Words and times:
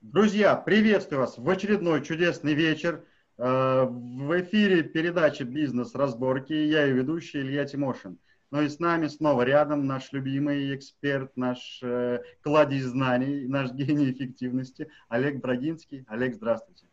Друзья, 0.00 0.56
приветствую 0.56 1.20
вас 1.20 1.36
в 1.36 1.46
очередной 1.46 2.02
чудесный 2.02 2.54
вечер. 2.54 3.04
Э, 3.36 3.84
в 3.84 4.40
эфире 4.40 4.82
передачи 4.82 5.42
«Бизнес-разборки». 5.42 6.54
Я 6.54 6.86
и 6.86 6.92
ведущий 6.92 7.40
Илья 7.40 7.66
Тимошин. 7.66 8.18
Ну 8.50 8.62
и 8.62 8.68
с 8.70 8.78
нами 8.78 9.08
снова 9.08 9.42
рядом 9.42 9.86
наш 9.86 10.10
любимый 10.12 10.74
эксперт, 10.74 11.36
наш 11.36 11.80
э, 11.82 12.22
кладезь 12.40 12.84
знаний, 12.84 13.46
наш 13.46 13.72
гений 13.72 14.10
эффективности 14.10 14.88
Олег 15.10 15.36
Брагинский. 15.36 16.06
Олег, 16.08 16.34
здравствуйте. 16.34 16.86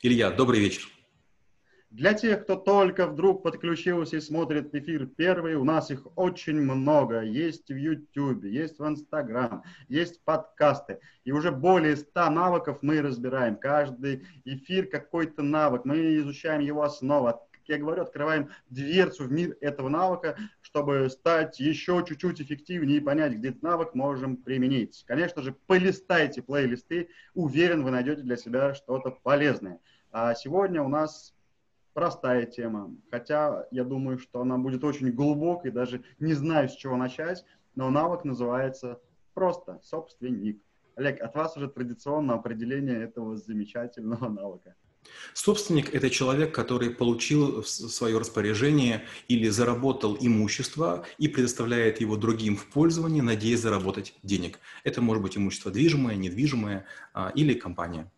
Илья, 0.00 0.30
добрый 0.30 0.58
вечер. 0.58 0.88
Для 1.94 2.12
тех, 2.12 2.42
кто 2.42 2.56
только 2.56 3.06
вдруг 3.06 3.44
подключился 3.44 4.16
и 4.16 4.20
смотрит 4.20 4.74
эфир 4.74 5.06
первый, 5.06 5.54
у 5.54 5.62
нас 5.62 5.92
их 5.92 6.08
очень 6.16 6.60
много. 6.60 7.20
Есть 7.20 7.68
в 7.68 7.76
YouTube, 7.76 8.42
есть 8.42 8.80
в 8.80 8.84
Instagram, 8.84 9.62
есть 9.86 10.20
подкасты. 10.24 10.98
И 11.22 11.30
уже 11.30 11.52
более 11.52 11.94
100 11.94 12.30
навыков 12.30 12.78
мы 12.82 13.00
разбираем. 13.00 13.54
Каждый 13.54 14.26
эфир 14.44 14.88
какой-то 14.88 15.44
навык. 15.44 15.84
Мы 15.84 16.16
изучаем 16.16 16.62
его 16.62 16.82
основу. 16.82 17.28
Как 17.28 17.62
я 17.68 17.78
говорю, 17.78 18.02
открываем 18.02 18.48
дверцу 18.70 19.26
в 19.26 19.30
мир 19.30 19.56
этого 19.60 19.88
навыка, 19.88 20.36
чтобы 20.62 21.08
стать 21.10 21.60
еще 21.60 22.04
чуть-чуть 22.04 22.40
эффективнее 22.40 22.96
и 22.96 23.00
понять, 23.00 23.34
где 23.34 23.50
этот 23.50 23.62
навык 23.62 23.94
можем 23.94 24.36
применить. 24.38 25.04
Конечно 25.06 25.42
же, 25.42 25.54
полистайте 25.68 26.42
плейлисты. 26.42 27.10
Уверен, 27.34 27.84
вы 27.84 27.92
найдете 27.92 28.22
для 28.22 28.36
себя 28.36 28.74
что-то 28.74 29.12
полезное. 29.12 29.78
А 30.10 30.34
сегодня 30.34 30.82
у 30.82 30.88
нас 30.88 31.33
простая 31.94 32.44
тема. 32.44 32.94
Хотя 33.10 33.66
я 33.70 33.84
думаю, 33.84 34.18
что 34.18 34.42
она 34.42 34.58
будет 34.58 34.84
очень 34.84 35.10
глубокой, 35.12 35.70
даже 35.70 36.02
не 36.18 36.34
знаю, 36.34 36.68
с 36.68 36.76
чего 36.76 36.96
начать. 36.96 37.44
Но 37.74 37.90
навык 37.90 38.24
называется 38.24 39.00
просто 39.32 39.80
собственник. 39.82 40.60
Олег, 40.96 41.20
от 41.22 41.34
вас 41.34 41.56
уже 41.56 41.68
традиционно 41.68 42.34
определение 42.34 43.02
этого 43.02 43.36
замечательного 43.36 44.28
навыка. 44.40 44.74
Собственник– 45.34 45.94
это 45.94 46.08
человек, 46.08 46.54
который 46.54 46.90
получил 46.90 47.60
в 47.60 47.66
свое 47.66 48.18
распоряжение 48.18 49.04
или 49.28 49.48
заработал 49.48 50.16
имущество 50.18 51.04
и 51.18 51.28
предоставляет 51.28 52.00
его 52.00 52.16
другим 52.16 52.56
в 52.56 52.66
пользование, 52.66 53.22
надеясь 53.22 53.60
заработать 53.60 54.14
денег. 54.22 54.60
Это 54.82 55.02
может 55.02 55.22
быть 55.22 55.36
имущество 55.36 55.70
движимое, 55.70 56.16
недвижимое 56.16 56.86
а, 57.12 57.30
или 57.34 57.52
компания. 57.52 58.10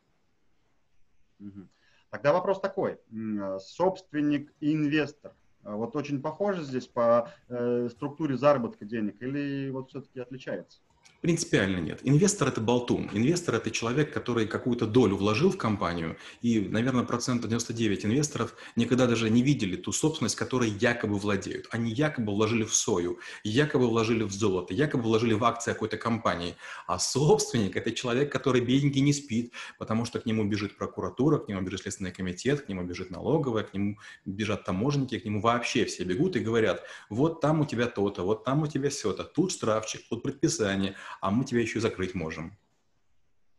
Угу. 1.40 1.66
Тогда 2.10 2.32
вопрос 2.32 2.60
такой. 2.60 2.98
Э, 3.12 3.58
собственник 3.60 4.52
и 4.60 4.72
инвестор. 4.72 5.34
Э, 5.64 5.74
вот 5.74 5.96
очень 5.96 6.22
похоже 6.22 6.62
здесь 6.62 6.86
по 6.86 7.30
э, 7.48 7.88
структуре 7.90 8.36
заработка 8.36 8.84
денег 8.84 9.20
или 9.20 9.70
вот 9.70 9.90
все-таки 9.90 10.20
отличается? 10.20 10.80
Принципиально 11.22 11.78
нет. 11.78 12.00
Инвестор– 12.02 12.48
это 12.48 12.60
болтун. 12.60 13.08
Инвестор– 13.12 13.54
это 13.56 13.70
человек, 13.70 14.12
который 14.12 14.46
какую-то 14.46 14.86
долю 14.86 15.16
вложил 15.16 15.50
в 15.50 15.56
компанию, 15.56 16.18
и, 16.42 16.60
наверное, 16.60 17.04
процента 17.04 17.48
99 17.48 18.04
инвесторов 18.04 18.54
никогда 18.76 19.06
даже 19.06 19.30
не 19.30 19.42
видели 19.42 19.76
ту 19.76 19.92
собственность, 19.92 20.36
которой 20.36 20.68
якобы 20.68 21.16
владеют. 21.16 21.68
Они 21.70 21.90
якобы 21.90 22.34
вложили 22.34 22.64
в 22.64 22.74
сою, 22.74 23.18
якобы 23.44 23.88
вложили 23.88 24.24
в 24.24 24.32
золото, 24.32 24.74
якобы 24.74 25.04
вложили 25.04 25.32
в 25.32 25.44
акции 25.44 25.72
какой-то 25.72 25.96
компании. 25.96 26.54
А 26.86 26.98
собственник– 26.98 27.76
это 27.76 27.92
человек, 27.92 28.30
который 28.30 28.60
бедненький 28.60 29.00
не 29.00 29.14
спит, 29.14 29.52
потому 29.78 30.04
что 30.04 30.20
к 30.20 30.26
нему 30.26 30.44
бежит 30.44 30.76
прокуратура, 30.76 31.38
к 31.38 31.48
нему 31.48 31.62
бежит 31.62 31.80
Следственный 31.80 32.12
комитет, 32.12 32.60
к 32.60 32.68
нему 32.68 32.84
бежит 32.84 33.10
налоговая, 33.10 33.64
к 33.64 33.72
нему 33.72 33.98
бежат 34.26 34.64
таможенники, 34.64 35.18
к 35.18 35.24
нему 35.24 35.40
вообще 35.40 35.86
все 35.86 36.04
бегут 36.04 36.36
и 36.36 36.40
говорят, 36.40 36.82
вот 37.08 37.40
там 37.40 37.62
у 37.62 37.64
тебя 37.64 37.86
то-то, 37.86 38.22
вот 38.22 38.44
там 38.44 38.62
у 38.62 38.66
тебя 38.66 38.90
все-то, 38.90 39.24
тут 39.24 39.50
штрафчик, 39.50 40.02
тут 40.10 40.22
предписание– 40.22 40.94
а 41.20 41.30
мы 41.30 41.44
тебя 41.44 41.60
еще 41.60 41.80
закрыть 41.80 42.14
можем. 42.14 42.56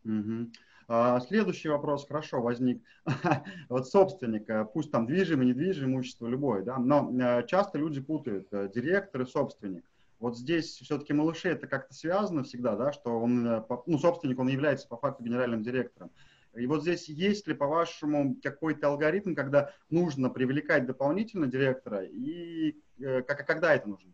Угу. 0.04 0.50
А, 0.90 1.20
следующий 1.20 1.68
вопрос, 1.68 2.06
хорошо, 2.06 2.40
возник. 2.40 2.82
вот 3.68 3.88
собственник, 3.88 4.48
э, 4.48 4.64
пусть 4.64 4.90
там 4.90 5.06
движимое, 5.06 5.46
недвижимое 5.46 5.96
имущество, 5.96 6.26
любое, 6.26 6.62
да, 6.62 6.78
но 6.78 7.12
э, 7.12 7.46
часто 7.46 7.76
люди 7.78 8.00
путают 8.00 8.48
э, 8.52 8.70
директор 8.74 9.20
и 9.20 9.26
собственник. 9.26 9.84
Вот 10.18 10.38
здесь 10.38 10.78
все-таки 10.78 11.12
малыши 11.12 11.50
это 11.50 11.66
как-то 11.66 11.92
связано 11.92 12.42
всегда, 12.42 12.74
да, 12.74 12.92
что 12.92 13.20
он, 13.20 13.64
ну, 13.86 13.98
собственник, 13.98 14.38
он 14.38 14.48
является 14.48 14.88
по 14.88 14.96
факту 14.96 15.22
генеральным 15.22 15.62
директором. 15.62 16.10
И 16.56 16.66
вот 16.66 16.82
здесь 16.82 17.08
есть 17.08 17.46
ли, 17.46 17.54
по-вашему, 17.54 18.34
какой-то 18.42 18.88
алгоритм, 18.88 19.34
когда 19.34 19.70
нужно 19.90 20.30
привлекать 20.30 20.86
дополнительно 20.86 21.46
директора, 21.46 22.02
и 22.02 22.74
как, 22.98 23.46
когда 23.46 23.74
это 23.74 23.88
нужно? 23.88 24.10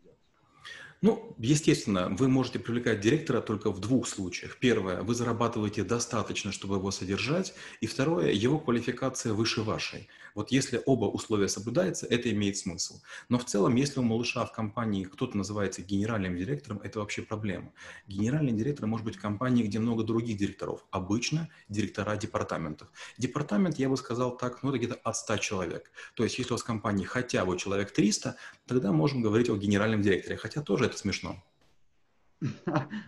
Ну, 1.05 1.35
естественно, 1.37 2.09
вы 2.09 2.27
можете 2.27 2.57
привлекать 2.57 2.99
директора 2.99 3.39
только 3.39 3.69
в 3.69 3.79
двух 3.79 4.07
случаях. 4.07 4.57
Первое, 4.57 5.03
вы 5.03 5.13
зарабатываете 5.13 5.83
достаточно, 5.83 6.51
чтобы 6.51 6.77
его 6.77 6.89
содержать. 6.89 7.53
И 7.79 7.85
второе, 7.85 8.31
его 8.31 8.57
квалификация 8.57 9.33
выше 9.33 9.61
вашей. 9.61 10.07
Вот 10.33 10.51
если 10.51 10.81
оба 10.85 11.05
условия 11.05 11.47
соблюдаются, 11.47 12.07
это 12.07 12.31
имеет 12.31 12.57
смысл. 12.57 12.99
Но 13.29 13.37
в 13.37 13.45
целом, 13.45 13.75
если 13.75 13.99
у 13.99 14.03
малыша 14.03 14.47
в 14.47 14.51
компании 14.51 15.03
кто-то 15.03 15.37
называется 15.37 15.83
генеральным 15.83 16.35
директором, 16.35 16.81
это 16.83 16.99
вообще 16.99 17.21
проблема. 17.21 17.71
Генеральный 18.07 18.51
директор 18.51 18.87
может 18.87 19.05
быть 19.05 19.17
в 19.17 19.21
компании, 19.21 19.63
где 19.63 19.77
много 19.77 20.03
других 20.03 20.37
директоров. 20.37 20.83
Обычно 20.89 21.49
директора 21.69 22.17
департаментов. 22.17 22.89
Департамент, 23.19 23.77
я 23.77 23.89
бы 23.89 23.95
сказал 23.95 24.35
так, 24.35 24.63
ну 24.63 24.69
это 24.69 24.79
где-то 24.79 24.95
от 24.95 25.15
100 25.15 25.37
человек. 25.37 25.91
То 26.15 26.23
есть 26.23 26.39
если 26.39 26.51
у 26.51 26.55
вас 26.55 26.63
в 26.63 26.65
компании 26.65 27.05
хотя 27.05 27.45
бы 27.45 27.57
человек 27.57 27.91
300, 27.91 28.35
тогда 28.65 28.91
можем 28.91 29.21
говорить 29.21 29.49
о 29.49 29.55
генеральном 29.55 30.01
директоре. 30.01 30.35
Хотя 30.35 30.61
тоже 30.61 30.85
это 30.85 30.94
смешно. 30.97 31.35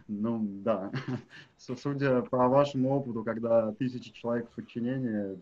Ну 0.07 0.39
да. 0.63 0.91
Судя 1.57 2.21
по 2.21 2.47
вашему 2.47 2.95
опыту, 2.95 3.23
когда 3.23 3.71
тысячи 3.73 4.11
человек 4.13 4.49
в 4.49 4.55
подчинении, 4.55 5.37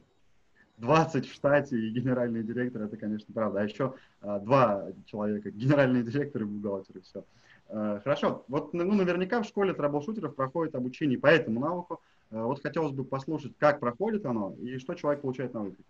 20 0.78 1.28
в 1.28 1.34
штате 1.34 1.78
и 1.78 1.90
генеральный 1.90 2.44
директор, 2.44 2.84
это, 2.84 2.98
конечно, 2.98 3.34
правда. 3.34 3.62
А 3.62 3.64
еще 3.64 3.94
а, 4.22 4.40
два 4.40 4.88
человека, 5.06 5.52
генеральный 5.52 6.04
директор 6.04 6.42
и 6.42 6.46
бухгалтер, 6.46 6.98
и 6.98 7.02
все. 7.02 7.24
А, 7.70 8.02
хорошо, 8.02 8.44
вот 8.48 8.74
ну, 8.74 8.94
наверняка 8.94 9.42
в 9.42 9.46
школе 9.46 9.74
трэблшутеров 9.74 10.36
проходит 10.36 10.76
обучение 10.76 11.18
по 11.18 11.28
этому 11.28 11.60
навыку. 11.62 12.02
А, 12.32 12.44
вот 12.44 12.62
хотелось 12.62 12.92
бы 12.92 13.06
послушать, 13.06 13.54
как 13.58 13.80
проходит 13.80 14.26
оно 14.26 14.54
и 14.62 14.78
что 14.78 14.96
человек 14.96 15.22
получает 15.22 15.54
на 15.54 15.62
выходе. 15.62 15.84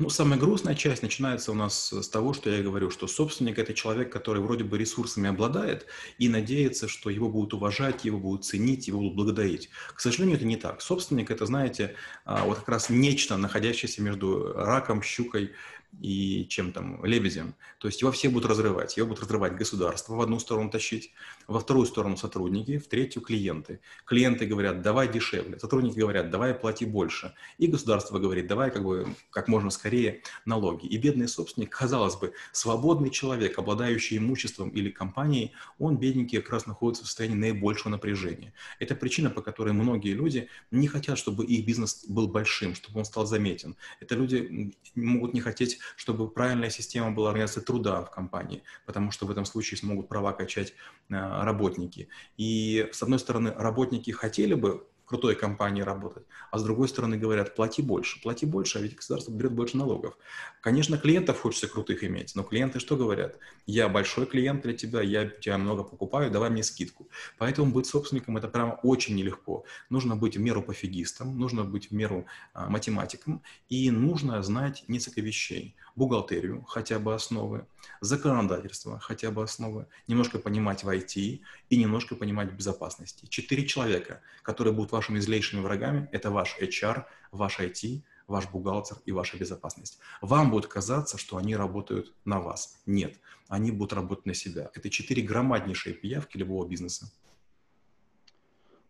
Ну, 0.00 0.10
самая 0.10 0.38
грустная 0.38 0.76
часть 0.76 1.02
начинается 1.02 1.50
у 1.50 1.56
нас 1.56 1.92
с 1.92 2.08
того, 2.08 2.32
что 2.32 2.50
я 2.50 2.62
говорю, 2.62 2.88
что 2.88 3.08
собственник– 3.08 3.58
это 3.60 3.74
человек, 3.74 4.12
который 4.12 4.40
вроде 4.40 4.62
бы 4.62 4.78
ресурсами 4.78 5.28
обладает 5.28 5.86
и 6.18 6.28
надеется, 6.28 6.86
что 6.86 7.10
его 7.10 7.28
будут 7.28 7.52
уважать, 7.52 8.04
его 8.04 8.20
будут 8.20 8.44
ценить, 8.44 8.86
его 8.86 9.00
будут 9.00 9.16
благодарить. 9.16 9.70
К 9.92 9.98
сожалению, 9.98 10.36
это 10.36 10.46
не 10.46 10.56
так. 10.56 10.82
Собственник– 10.82 11.30
это, 11.32 11.46
знаете, 11.46 11.96
а, 12.24 12.44
вот 12.44 12.58
как 12.58 12.68
раз 12.68 12.90
нечто, 12.90 13.36
находящееся 13.36 14.00
между 14.00 14.52
раком, 14.52 15.02
щукой 15.02 15.50
и 16.00 16.46
чем 16.48 16.72
там, 16.72 17.04
лебедем. 17.04 17.54
То 17.78 17.88
есть 17.88 18.00
его 18.02 18.12
все 18.12 18.28
будут 18.28 18.50
разрывать. 18.50 18.96
Его 18.96 19.08
будут 19.08 19.24
разрывать 19.24 19.56
государство, 19.56 20.14
в 20.14 20.20
одну 20.20 20.38
сторону 20.38 20.70
тащить, 20.70 21.12
во 21.46 21.60
вторую 21.60 21.86
сторону 21.86 22.16
сотрудники, 22.16 22.78
в 22.78 22.86
третью 22.88 23.22
клиенты. 23.22 23.80
Клиенты 24.04 24.46
говорят, 24.46 24.82
давай 24.82 25.10
дешевле, 25.10 25.58
сотрудники 25.58 25.98
говорят, 25.98 26.30
давай 26.30 26.54
плати 26.54 26.84
больше. 26.84 27.34
И 27.58 27.66
государство 27.66 28.18
говорит, 28.18 28.46
давай 28.46 28.70
как 28.70 28.84
бы 28.84 29.08
как 29.30 29.48
можно 29.48 29.70
скорее 29.70 30.22
налоги. 30.44 30.86
И 30.86 30.96
бедный 30.98 31.26
собственник, 31.26 31.70
казалось 31.70 32.16
бы, 32.16 32.32
свободный 32.52 33.10
человек, 33.10 33.58
обладающий 33.58 34.18
имуществом 34.18 34.68
или 34.70 34.90
компанией, 34.90 35.52
он, 35.78 35.96
бедненький, 35.96 36.40
как 36.40 36.50
раз 36.50 36.66
находится 36.66 37.04
в 37.04 37.06
состоянии 37.06 37.36
наибольшего 37.36 37.90
напряжения. 37.90 38.52
Это 38.78 38.94
причина, 38.94 39.30
по 39.30 39.42
которой 39.42 39.72
многие 39.72 40.12
люди 40.12 40.48
не 40.70 40.86
хотят, 40.86 41.18
чтобы 41.18 41.44
их 41.44 41.66
бизнес 41.66 42.04
был 42.08 42.28
большим, 42.28 42.74
чтобы 42.74 43.00
он 43.00 43.04
стал 43.04 43.26
заметен. 43.26 43.76
Это 44.00 44.14
люди 44.14 44.72
могут 44.94 45.34
не 45.34 45.40
хотеть 45.40 45.77
чтобы 45.96 46.30
правильная 46.30 46.70
система 46.70 47.10
была 47.12 47.30
организации 47.30 47.60
труда 47.60 48.02
в 48.02 48.10
компании, 48.10 48.62
потому 48.86 49.10
что 49.10 49.26
в 49.26 49.30
этом 49.30 49.44
случае 49.44 49.78
смогут 49.78 50.08
права 50.08 50.32
качать 50.32 50.74
э, 51.08 51.14
работники. 51.14 52.08
И, 52.36 52.88
с 52.92 53.02
одной 53.02 53.18
стороны, 53.18 53.52
работники 53.56 54.10
хотели 54.10 54.54
бы 54.54 54.86
крутой 55.08 55.34
компании 55.34 55.80
работать, 55.82 56.24
а 56.50 56.58
с 56.58 56.62
другой 56.62 56.88
стороны 56.88 57.16
говорят, 57.16 57.56
плати 57.56 57.82
больше, 57.82 58.20
плати 58.20 58.44
больше, 58.44 58.78
а 58.78 58.82
ведь 58.82 58.94
государство 58.94 59.32
берет 59.32 59.52
больше 59.52 59.76
налогов. 59.76 60.18
Конечно, 60.60 60.98
клиентов 60.98 61.40
хочется 61.40 61.66
крутых 61.66 62.04
иметь, 62.04 62.34
но 62.34 62.42
клиенты 62.42 62.78
что 62.78 62.96
говорят? 62.96 63.38
Я 63.66 63.88
большой 63.88 64.26
клиент 64.26 64.62
для 64.62 64.74
тебя, 64.74 65.00
я 65.00 65.26
тебя 65.26 65.56
много 65.56 65.82
покупаю, 65.82 66.30
давай 66.30 66.50
мне 66.50 66.62
скидку. 66.62 67.08
Поэтому 67.38 67.72
быть 67.72 67.86
собственником 67.86 68.36
это 68.36 68.48
прямо 68.48 68.78
очень 68.82 69.16
нелегко. 69.16 69.64
Нужно 69.88 70.14
быть 70.14 70.36
в 70.36 70.40
меру 70.40 70.62
пофигистом, 70.62 71.38
нужно 71.38 71.64
быть 71.64 71.90
в 71.90 71.94
меру 71.94 72.26
а, 72.52 72.68
математиком 72.68 73.42
и 73.68 73.90
нужно 73.90 74.42
знать 74.42 74.84
несколько 74.88 75.22
вещей. 75.22 75.74
Бухгалтерию, 75.96 76.62
хотя 76.62 76.98
бы 76.98 77.14
основы, 77.14 77.66
законодательство, 78.00 79.00
хотя 79.00 79.30
бы 79.30 79.42
основы, 79.42 79.86
немножко 80.06 80.38
понимать 80.38 80.84
в 80.84 80.88
IT 80.88 81.40
и 81.70 81.76
немножко 81.76 82.14
понимать 82.14 82.52
в 82.52 82.54
безопасности. 82.54 83.26
Четыре 83.26 83.66
человека, 83.66 84.20
которые 84.42 84.74
будут 84.74 84.92
вашими 84.98 85.20
злейшими 85.20 85.60
врагами, 85.60 86.08
это 86.10 86.30
ваш 86.30 86.58
HR, 86.60 87.04
ваш 87.30 87.60
IT, 87.60 88.02
ваш 88.26 88.48
бухгалтер 88.50 88.96
и 89.06 89.12
ваша 89.12 89.38
безопасность. 89.38 90.00
Вам 90.20 90.50
будет 90.50 90.66
казаться, 90.66 91.18
что 91.18 91.36
они 91.36 91.54
работают 91.54 92.12
на 92.24 92.40
вас. 92.40 92.82
Нет, 92.84 93.20
они 93.48 93.70
будут 93.70 93.92
работать 93.92 94.26
на 94.26 94.34
себя. 94.34 94.70
Это 94.74 94.90
четыре 94.90 95.22
громаднейшие 95.22 95.94
пиявки 95.94 96.36
любого 96.36 96.66
бизнеса. 96.68 97.06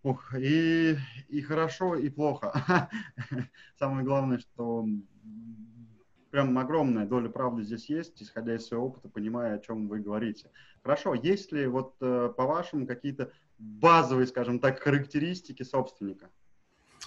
Ух, 0.03 0.35
и, 0.35 0.97
и 1.29 1.43
хорошо, 1.43 1.95
и 1.97 2.09
плохо. 2.09 2.89
Самое 3.79 4.03
главное, 4.03 4.39
что 4.39 4.87
прям 6.31 6.57
огромная 6.57 7.07
доля 7.07 7.29
правды 7.29 7.65
здесь 7.65 7.91
есть, 7.91 8.23
исходя 8.23 8.55
из 8.55 8.67
своего 8.67 8.87
опыта, 8.87 9.11
понимая, 9.11 9.57
о 9.57 9.59
чем 9.59 9.89
вы 9.89 9.99
говорите. 10.01 10.51
Хорошо, 10.83 11.13
есть 11.13 11.53
ли 11.53 11.67
вот 11.67 11.97
э, 12.01 12.33
по-вашему 12.35 12.87
какие-то 12.87 13.31
базовые, 13.59 14.27
скажем 14.27 14.59
так, 14.59 14.81
характеристики 14.81 15.63
собственника? 15.63 16.31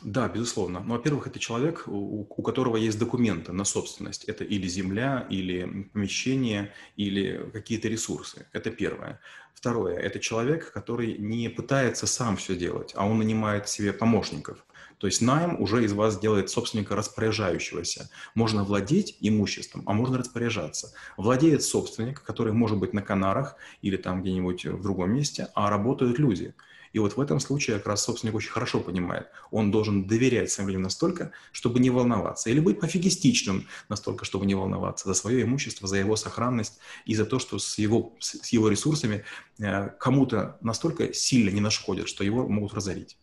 Да, 0.04 0.28
безусловно. 0.28 0.80
Ну, 0.80 0.94
во-первых, 0.94 1.28
это 1.28 1.40
человек, 1.40 1.84
у, 1.88 2.26
у 2.28 2.44
которого 2.44 2.78
есть 2.78 2.98
документы 2.98 3.52
на 3.52 3.66
собственность. 3.66 4.24
Это 4.24 4.44
или 4.44 4.68
земля, 4.68 5.28
или 5.30 5.90
помещение, 5.94 6.74
или 6.96 7.50
какие-то 7.54 7.88
ресурсы. 7.88 8.48
Это 8.52 8.72
первое. 8.72 9.20
Второе, 9.54 9.98
это 9.98 10.20
человек, 10.20 10.72
который 10.72 11.18
не 11.20 11.50
пытается 11.50 12.08
сам 12.08 12.36
все 12.38 12.56
делать, 12.56 12.94
а 12.96 13.06
он 13.06 13.20
нанимает 13.20 13.70
себе 13.70 13.94
помощников. 13.94 14.66
То 15.02 15.08
есть 15.08 15.20
найм 15.20 15.60
уже 15.60 15.84
из 15.84 15.94
вас 15.94 16.20
делает 16.20 16.50
собственника 16.50 16.96
распоряжающегося. 16.96 18.10
Можно 18.36 18.64
владеть 18.64 19.18
имуществом, 19.20 19.82
а 19.88 19.94
можно 19.94 20.20
распоряжаться. 20.20 20.94
Владеет 21.18 21.64
собственник, 21.64 22.22
который 22.22 22.54
может 22.54 22.78
быть 22.78 22.94
на 22.94 23.02
Канарах 23.02 23.56
или 23.82 23.98
там 23.98 24.22
где-нибудь 24.22 24.66
в 24.66 24.82
другом 24.84 25.12
месте, 25.12 25.50
а 25.56 25.70
работают 25.70 26.20
люди– 26.20 26.54
и 26.94 27.00
вот 27.00 27.16
в 27.16 27.22
этом 27.22 27.40
случае 27.40 27.78
как 27.78 27.88
раз 27.88 28.04
собственник 28.04 28.36
очень 28.36 28.52
хорошо 28.52 28.82
понимает, 28.82 29.28
он 29.50 29.72
должен 29.72 30.08
доверять 30.08 30.52
своим 30.52 30.70
людям 30.70 30.82
настолько, 30.84 31.32
чтобы 31.52 31.80
не 31.80 31.90
волноваться, 31.90 32.50
или 32.50 32.60
быть 32.60 32.80
пофигистичным 32.80 33.68
настолько, 33.90 34.26
чтобы 34.26 34.46
не 34.46 34.56
волноваться 34.56 35.08
за 35.08 35.14
свое 35.14 35.44
имущество, 35.44 35.88
за 35.88 35.98
его 35.98 36.16
сохранность 36.16 36.80
и 37.06 37.16
за 37.16 37.26
то, 37.26 37.40
что 37.40 37.60
с 37.60 37.78
его, 37.78 38.14
с 38.20 38.50
его 38.50 38.68
ресурсами 38.68 39.24
э, 39.60 39.90
кому-то 40.00 40.58
настолько 40.62 41.14
сильно 41.14 41.50
не 41.50 41.62
нашкодят, 41.62 42.10
что 42.10 42.24
его 42.24 42.48
могут 42.48 42.74
разорить. 42.74 43.18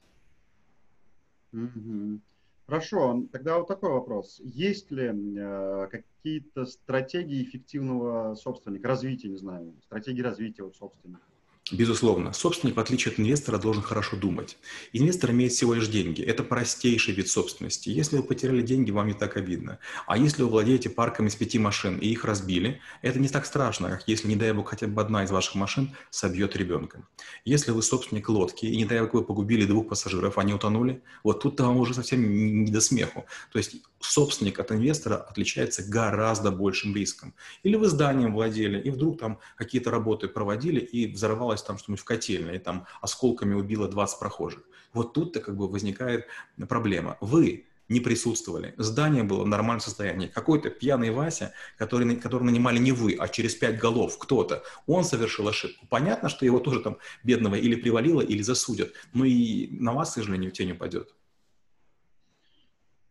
Хорошо, 2.66 3.26
тогда 3.32 3.58
вот 3.58 3.66
такой 3.66 3.90
вопрос. 3.92 4.40
Есть 4.44 4.90
ли 4.90 5.06
э, 5.06 5.88
какие-то 5.90 6.66
стратегии 6.66 7.42
эффективного 7.42 8.34
собственника, 8.34 8.88
развития, 8.88 9.28
не 9.28 9.38
знаю, 9.38 9.74
стратегии 9.84 10.20
развития 10.20 10.64
вот 10.64 10.76
собственника? 10.76 11.27
Безусловно, 11.70 12.32
собственник, 12.32 12.76
в 12.76 12.80
отличие 12.80 13.12
от 13.12 13.20
инвестора, 13.20 13.58
должен 13.58 13.82
хорошо 13.82 14.16
думать. 14.16 14.56
Инвестор 14.92 15.32
имеет 15.32 15.52
всего 15.52 15.74
лишь 15.74 15.88
деньги. 15.88 16.22
Это 16.22 16.42
простейший 16.42 17.14
вид 17.14 17.28
собственности. 17.28 17.90
Если 17.90 18.16
вы 18.16 18.22
потеряли 18.22 18.62
деньги, 18.62 18.90
вам 18.90 19.08
не 19.08 19.14
так 19.14 19.36
обидно. 19.36 19.78
А 20.06 20.16
если 20.16 20.42
вы 20.42 20.48
владеете 20.48 20.88
парком 20.88 21.26
из 21.26 21.34
пяти 21.34 21.58
машин 21.58 21.98
и 21.98 22.08
их 22.08 22.24
разбили, 22.24 22.80
это 23.02 23.18
не 23.18 23.28
так 23.28 23.44
страшно, 23.44 23.90
как 23.90 24.08
если, 24.08 24.28
не 24.28 24.36
дай 24.36 24.52
бог, 24.52 24.68
хотя 24.68 24.86
бы 24.86 25.02
одна 25.02 25.24
из 25.24 25.30
ваших 25.30 25.56
машин 25.56 25.90
собьет 26.10 26.56
ребенка. 26.56 27.06
Если 27.44 27.70
вы 27.70 27.82
собственник 27.82 28.28
лодки, 28.28 28.66
и 28.66 28.76
не 28.76 28.84
дай 28.84 29.00
бог, 29.00 29.14
вы 29.14 29.24
погубили 29.24 29.66
двух 29.66 29.88
пассажиров, 29.88 30.38
они 30.38 30.54
утонули, 30.54 31.02
вот 31.22 31.42
тут-то 31.42 31.64
вам 31.64 31.76
уже 31.76 31.94
совсем 31.94 32.64
не 32.64 32.70
до 32.70 32.80
смеху. 32.80 33.26
То 33.52 33.58
есть 33.58 33.76
собственник 34.00 34.58
от 34.58 34.72
инвестора 34.72 35.16
отличается 35.16 35.82
гораздо 35.82 36.50
большим 36.50 36.94
риском. 36.94 37.34
Или 37.62 37.76
вы 37.76 37.88
зданием 37.88 38.32
владели, 38.32 38.80
и 38.80 38.90
вдруг 38.90 39.18
там 39.18 39.38
какие-то 39.56 39.90
работы 39.90 40.28
проводили, 40.28 40.80
и 40.80 41.12
взорвалось 41.12 41.57
там 41.62 41.78
что-нибудь 41.78 42.00
в 42.00 42.04
котельной, 42.04 42.56
и 42.56 42.58
там 42.58 42.86
осколками 43.00 43.54
убило 43.54 43.88
20 43.88 44.18
прохожих. 44.18 44.62
Вот 44.92 45.12
тут-то 45.12 45.40
как 45.40 45.56
бы 45.56 45.68
возникает 45.68 46.26
проблема. 46.68 47.18
Вы 47.20 47.66
не 47.88 48.00
присутствовали. 48.00 48.74
Здание 48.76 49.22
было 49.22 49.44
в 49.44 49.46
нормальном 49.46 49.80
состоянии. 49.80 50.26
Какой-то 50.26 50.70
пьяный 50.70 51.10
Вася, 51.10 51.52
который, 51.78 52.16
который 52.16 52.44
нанимали 52.44 52.78
не 52.78 52.92
вы, 52.92 53.16
а 53.18 53.28
через 53.28 53.54
пять 53.54 53.78
голов 53.78 54.18
кто-то, 54.18 54.62
он 54.86 55.04
совершил 55.04 55.48
ошибку. 55.48 55.86
Понятно, 55.88 56.28
что 56.28 56.44
его 56.44 56.58
тоже 56.60 56.80
там 56.80 56.98
бедного 57.24 57.54
или 57.54 57.76
привалило, 57.76 58.20
или 58.20 58.42
засудят. 58.42 58.92
Но 59.14 59.24
и 59.24 59.68
на 59.70 59.92
вас, 59.92 60.10
к 60.10 60.14
сожалению, 60.14 60.50
тень 60.50 60.72
упадет. 60.72 61.14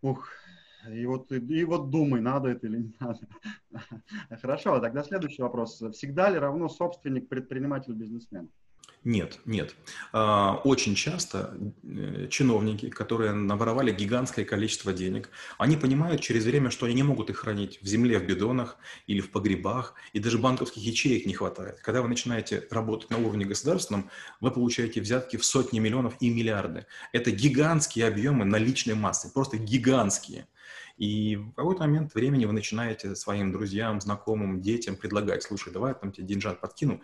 Ух, 0.01 0.29
и 0.91 1.05
вот, 1.05 1.31
и 1.31 1.63
вот 1.63 1.89
думай, 1.89 2.21
надо 2.21 2.49
это 2.49 2.67
или 2.67 2.77
не 2.77 2.93
надо. 2.99 3.19
Хорошо, 4.41 4.79
тогда 4.79 5.03
следующий 5.03 5.41
вопрос. 5.41 5.81
Всегда 5.93 6.29
ли 6.29 6.37
равно 6.37 6.69
собственник, 6.69 7.29
предприниматель, 7.29 7.93
бизнесмен? 7.93 8.49
Нет, 9.07 9.39
нет. 9.45 9.73
А, 10.11 10.59
очень 10.65 10.93
часто 10.95 11.57
э, 11.83 12.27
чиновники, 12.29 12.89
которые 12.89 13.31
наворовали 13.31 13.93
гигантское 13.93 14.43
количество 14.43 14.91
денег, 14.91 15.29
они 15.57 15.77
понимают 15.77 16.19
через 16.19 16.43
время, 16.43 16.71
что 16.71 16.87
они 16.87 16.95
не 16.95 17.03
могут 17.03 17.29
их 17.29 17.37
хранить 17.37 17.79
в 17.81 17.85
земле, 17.85 18.19
в 18.19 18.25
бидонах 18.25 18.75
или 19.05 19.21
в 19.21 19.31
погребах, 19.31 19.93
и 20.11 20.19
даже 20.19 20.37
банковских 20.37 20.83
ячеек 20.83 21.25
не 21.25 21.33
хватает. 21.33 21.79
Когда 21.79 22.01
вы 22.01 22.09
начинаете 22.09 22.67
работать 22.69 23.09
на 23.09 23.17
уровне 23.17 23.45
государственном, 23.45 24.09
вы 24.41 24.51
получаете 24.51 24.99
взятки 24.99 25.37
в 25.37 25.45
сотни 25.45 25.79
миллионов 25.79 26.15
и 26.19 26.29
миллиарды. 26.29 26.85
Это 27.13 27.31
гигантские 27.31 28.07
объемы 28.07 28.43
наличной 28.43 28.95
массы, 28.95 29.31
просто 29.31 29.57
гигантские. 29.57 30.47
И 30.97 31.35
в 31.35 31.51
какой-то 31.53 31.81
момент 31.81 32.13
времени 32.15 32.45
вы 32.45 32.53
начинаете 32.53 33.15
своим 33.15 33.51
друзьям, 33.51 34.01
знакомым, 34.01 34.61
детям 34.61 34.95
предлагать, 34.95 35.43
слушай, 35.43 35.71
давай 35.71 35.93
там 35.93 36.11
тебе 36.11 36.25
деньжат 36.25 36.59
подкину, 36.59 37.01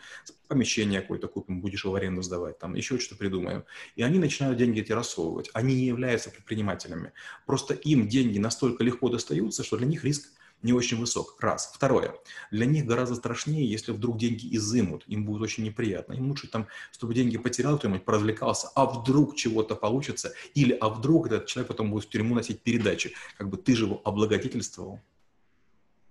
помещение 0.47 1.01
какое-то 1.01 1.27
купим, 1.27 1.61
будешь 1.61 1.85
в 1.85 1.93
аренду 1.93 2.21
сдавать, 2.21 2.57
там 2.59 2.73
еще 2.73 2.97
что-то 2.97 3.19
придумаем. 3.19 3.65
И 3.95 4.01
они 4.01 4.19
начинают 4.19 4.57
деньги 4.57 4.81
эти 4.81 4.91
рассовывать. 4.91 5.49
Они 5.53 5.75
не 5.75 5.85
являются 5.85 6.31
предпринимателями. 6.31 7.11
Просто 7.45 7.73
им 7.75 8.07
деньги 8.07 8.39
настолько 8.39 8.83
легко 8.83 9.09
достаются, 9.09 9.63
что 9.63 9.77
для 9.77 9.87
них 9.87 10.03
риск 10.03 10.29
не 10.63 10.73
очень 10.73 10.97
высок. 10.97 11.35
Раз. 11.39 11.71
Второе. 11.73 12.15
Для 12.51 12.65
них 12.65 12.85
гораздо 12.85 13.15
страшнее, 13.15 13.69
если 13.69 13.91
вдруг 13.91 14.17
деньги 14.17 14.55
изымут. 14.55 15.03
Им 15.07 15.25
будет 15.25 15.41
очень 15.41 15.63
неприятно. 15.63 16.13
Им 16.13 16.29
лучше, 16.29 16.47
там, 16.47 16.67
чтобы 16.91 17.13
деньги 17.13 17.37
потерял 17.37 17.77
кто-нибудь, 17.77 18.05
поразвлекался, 18.05 18.69
а 18.75 18.85
вдруг 18.85 19.35
чего-то 19.35 19.75
получится, 19.75 20.33
или 20.55 20.71
а 20.73 20.89
вдруг 20.89 21.27
этот 21.27 21.45
человек 21.45 21.67
потом 21.67 21.91
будет 21.91 22.05
в 22.05 22.09
тюрьму 22.09 22.35
носить 22.35 22.61
передачи. 22.61 23.13
Как 23.37 23.49
бы 23.49 23.57
ты 23.57 23.75
же 23.75 23.85
его 23.85 24.01
облагодетельствовал. 24.03 24.99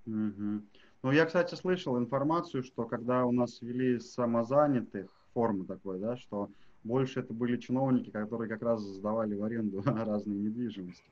Угу. 0.06 0.62
Ну, 1.02 1.10
я, 1.10 1.26
кстати, 1.26 1.54
слышал 1.54 1.98
информацию, 1.98 2.62
что 2.62 2.84
когда 2.84 3.24
у 3.24 3.32
нас 3.32 3.60
ввели 3.60 3.98
самозанятых, 3.98 5.10
формы 5.34 5.64
такой, 5.64 5.98
да, 5.98 6.16
что 6.16 6.50
больше 6.84 7.20
это 7.20 7.32
были 7.32 7.56
чиновники, 7.56 8.10
которые 8.10 8.48
как 8.48 8.62
раз 8.62 8.82
сдавали 8.82 9.34
в 9.34 9.42
аренду 9.42 9.82
разные 9.84 10.38
недвижимости. 10.38 11.04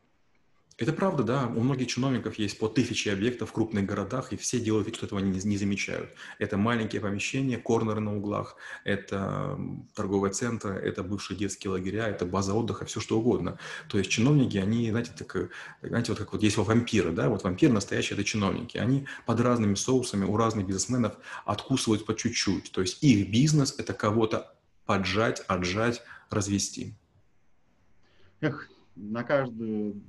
Это 0.81 0.94
правда, 0.94 1.23
да. 1.23 1.47
У 1.47 1.61
многих 1.61 1.88
чиновников 1.88 2.38
есть 2.38 2.59
по 2.59 2.67
тысяче 2.67 3.12
объектов 3.12 3.50
в 3.50 3.53
крупных 3.53 3.85
городах, 3.85 4.32
и 4.32 4.38
все 4.38 4.59
делают 4.59 4.87
вид, 4.87 4.97
что 4.97 5.05
этого 5.05 5.19
не, 5.19 5.38
не 5.38 5.59
замечают. 5.59 6.15
Это 6.38 6.56
маленькие 6.56 7.03
помещения, 7.03 7.59
корнеры 7.59 8.00
на 8.00 8.17
углах, 8.17 8.56
это 8.85 9.61
торговые 9.94 10.32
центры, 10.32 10.73
это 10.73 11.03
бывшие 11.03 11.37
детские 11.37 11.73
лагеря, 11.73 12.09
это 12.09 12.25
база 12.25 12.55
отдыха, 12.55 12.87
все 12.87 12.99
что 12.99 13.19
угодно. 13.19 13.59
То 13.91 13.99
есть 13.99 14.11
чиновники, 14.11 14.56
они, 14.56 14.88
знаете, 14.91 15.12
так, 15.19 15.50
знаете, 15.82 16.12
вот 16.12 16.19
как 16.19 16.32
вот 16.32 16.43
есть 16.43 16.56
вот 16.56 16.66
вампиры, 16.66 17.12
да, 17.12 17.28
вот 17.28 17.45
вампиры 17.45 17.75
настоящие 17.75 18.14
это 18.14 18.25
чиновники. 18.25 18.78
Они 18.78 19.07
под 19.26 19.38
разными 19.40 19.75
соусами 19.75 20.25
у 20.25 20.35
разных 20.38 20.66
бизнесменов 20.66 21.19
откусывают 21.45 22.07
по 22.07 22.16
чуть-чуть. 22.16 22.73
То 22.73 22.81
есть 22.81 23.05
их 23.05 23.31
бизнес 23.31 23.75
это 23.76 23.93
кого-то 23.93 24.57
поджать, 24.87 25.40
отжать, 25.47 26.02
развести. 26.31 26.95
Эх, 28.40 28.71
на 28.97 29.23
каждую 29.25 30.00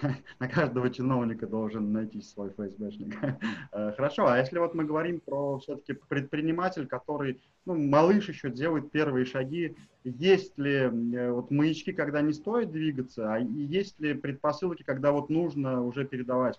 на 0.40 0.48
каждого 0.48 0.90
чиновника 0.90 1.46
должен 1.46 1.92
найти 1.92 2.20
свой 2.20 2.50
ФСБшник. 2.50 3.14
Э, 3.72 3.92
хорошо, 3.96 4.26
а 4.26 4.38
если 4.38 4.58
вот 4.58 4.74
мы 4.74 4.84
говорим 4.84 5.20
про 5.20 5.58
все-таки 5.58 5.92
предприниматель, 5.92 6.86
который, 6.86 7.42
ну, 7.64 7.74
малыш 7.76 8.28
еще 8.28 8.50
делает 8.50 8.90
первые 8.90 9.26
шаги, 9.26 9.76
есть 10.04 10.56
ли 10.58 10.72
э, 10.72 11.30
вот 11.30 11.50
маячки, 11.50 11.92
когда 11.92 12.22
не 12.22 12.32
стоит 12.32 12.70
двигаться, 12.70 13.34
а 13.34 13.38
есть 13.38 14.00
ли 14.00 14.14
предпосылки, 14.14 14.82
когда 14.82 15.12
вот 15.12 15.28
нужно 15.30 15.82
уже 15.82 16.04
передавать 16.04 16.58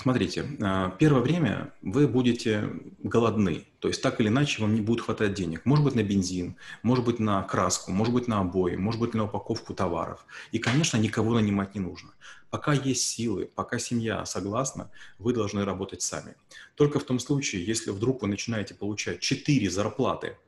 Смотрите, 0.00 0.46
а, 0.62 0.96
первое 0.98 1.20
время 1.20 1.74
вы 1.82 2.08
будете 2.08 2.70
голодны, 3.02 3.66
то 3.80 3.88
есть 3.88 4.00
так 4.00 4.18
или 4.18 4.28
иначе 4.28 4.62
вам 4.62 4.74
не 4.74 4.80
будет 4.80 5.02
хватать 5.02 5.34
денег. 5.34 5.66
Может 5.66 5.84
быть 5.84 5.94
на 5.94 6.02
бензин, 6.02 6.56
может 6.82 7.04
быть 7.04 7.18
на 7.18 7.42
краску, 7.42 7.92
может 7.92 8.14
быть 8.14 8.26
на 8.26 8.40
обои, 8.40 8.76
может 8.76 8.98
быть 8.98 9.12
на 9.12 9.24
упаковку 9.24 9.74
товаров. 9.74 10.24
И, 10.52 10.58
конечно, 10.58 10.96
никого 10.96 11.34
нанимать 11.34 11.74
не 11.74 11.82
нужно. 11.82 12.12
Пока 12.48 12.72
есть 12.72 13.02
силы, 13.02 13.50
пока 13.54 13.78
семья 13.78 14.24
согласна, 14.24 14.90
вы 15.18 15.34
должны 15.34 15.66
работать 15.66 16.00
сами. 16.00 16.34
Только 16.76 16.98
в 16.98 17.04
том 17.04 17.18
случае, 17.18 17.62
если 17.66 17.90
вдруг 17.90 18.22
вы 18.22 18.28
начинаете 18.28 18.74
получать 18.74 19.20
4 19.20 19.68
зарплаты 19.68 20.38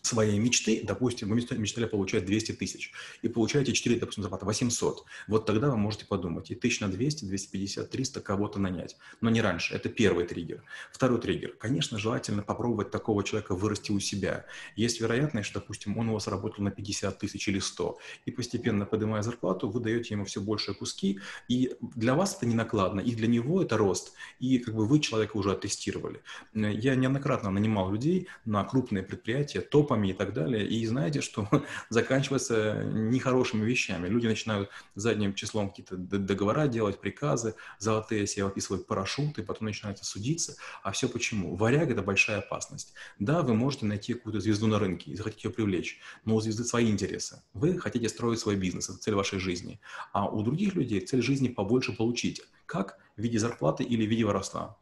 своей 0.00 0.38
мечты, 0.38 0.80
допустим, 0.82 1.28
вы 1.28 1.36
мечтали 1.36 1.86
получать 1.86 2.24
200 2.24 2.52
тысяч, 2.52 2.92
и 3.22 3.28
получаете 3.28 3.72
4, 3.72 4.00
допустим, 4.00 4.22
зарплаты 4.22 4.46
800, 4.46 5.04
вот 5.28 5.46
тогда 5.46 5.70
вы 5.70 5.76
можете 5.76 6.06
подумать, 6.06 6.50
и 6.50 6.54
тысяч 6.54 6.80
на 6.80 6.88
200, 6.88 7.26
250, 7.26 7.90
300 7.90 8.20
кого-то 8.20 8.58
нанять, 8.58 8.96
но 9.20 9.30
не 9.30 9.40
раньше, 9.40 9.74
это 9.74 9.88
первый 9.88 10.26
триггер. 10.26 10.64
Второй 10.92 11.20
триггер, 11.20 11.54
конечно, 11.58 11.98
желательно 11.98 12.42
попробовать 12.42 12.90
такого 12.90 13.22
человека 13.22 13.54
вырасти 13.54 13.92
у 13.92 14.00
себя. 14.00 14.44
Есть 14.76 15.00
вероятность, 15.00 15.48
что, 15.48 15.60
допустим, 15.60 15.96
он 15.98 16.08
у 16.08 16.14
вас 16.14 16.26
работал 16.26 16.64
на 16.64 16.70
50 16.70 17.18
тысяч 17.18 17.46
или 17.48 17.60
100, 17.60 17.98
и 18.26 18.30
постепенно 18.30 18.86
поднимая 18.86 19.22
зарплату, 19.22 19.68
вы 19.68 19.80
даете 19.80 20.14
ему 20.14 20.24
все 20.24 20.40
большие 20.40 20.74
куски, 20.74 21.20
и 21.48 21.76
для 21.80 22.14
вас 22.14 22.36
это 22.36 22.46
не 22.46 22.54
накладно, 22.54 23.00
и 23.00 23.14
для 23.14 23.28
него 23.28 23.62
это 23.62 23.76
рост, 23.76 24.14
и 24.40 24.58
как 24.58 24.74
бы 24.74 24.86
вы 24.86 24.98
человека 24.98 25.36
уже 25.36 25.52
оттестировали. 25.52 26.22
Я 26.54 26.96
неоднократно 26.96 27.50
нанимал 27.50 27.92
людей 27.92 28.26
на 28.44 28.64
крупные 28.64 29.04
предприятия, 29.04 29.60
топ 29.60 29.81
топами 29.82 30.08
и 30.08 30.12
так 30.12 30.32
далее. 30.32 30.66
И 30.66 30.86
знаете, 30.86 31.20
что 31.20 31.48
заканчивается 31.90 32.84
нехорошими 32.84 33.64
вещами. 33.64 34.08
Люди 34.08 34.26
начинают 34.26 34.70
задним 34.94 35.34
числом 35.34 35.70
какие-то 35.70 35.96
договора 35.96 36.66
делать, 36.68 37.00
приказы, 37.00 37.54
золотые 37.78 38.26
себе 38.26 38.44
выписывать 38.44 38.86
парашюты, 38.86 39.42
потом 39.42 39.66
начинаются 39.66 40.04
судиться. 40.04 40.56
А 40.82 40.92
все 40.92 41.08
почему? 41.08 41.56
Варяг– 41.56 41.90
это 41.90 42.02
большая 42.02 42.38
опасность. 42.38 42.94
Да, 43.18 43.42
вы 43.42 43.54
можете 43.54 43.86
найти 43.86 44.14
какую-то 44.14 44.40
звезду 44.40 44.66
на 44.66 44.78
рынке 44.78 45.10
и 45.10 45.16
захотите 45.16 45.48
ее 45.48 45.54
привлечь, 45.54 46.00
но 46.24 46.36
у 46.36 46.40
звезды 46.40 46.64
свои 46.64 46.90
интересы. 46.90 47.42
Вы 47.54 47.78
хотите 47.78 48.08
строить 48.08 48.38
свой 48.38 48.56
бизнес, 48.56 48.88
это 48.88 48.98
цель 48.98 49.14
вашей 49.14 49.38
жизни. 49.38 49.80
А 50.12 50.28
у 50.28 50.42
других 50.42 50.74
людей 50.74 51.00
цель 51.00 51.22
жизни 51.22 51.48
побольше 51.48 51.92
получить. 51.92 52.42
Как? 52.66 52.98
В 53.16 53.22
виде 53.22 53.38
зарплаты 53.38 53.84
или 53.84 54.06
в 54.06 54.10
виде 54.10 54.24
воровства. 54.24 54.76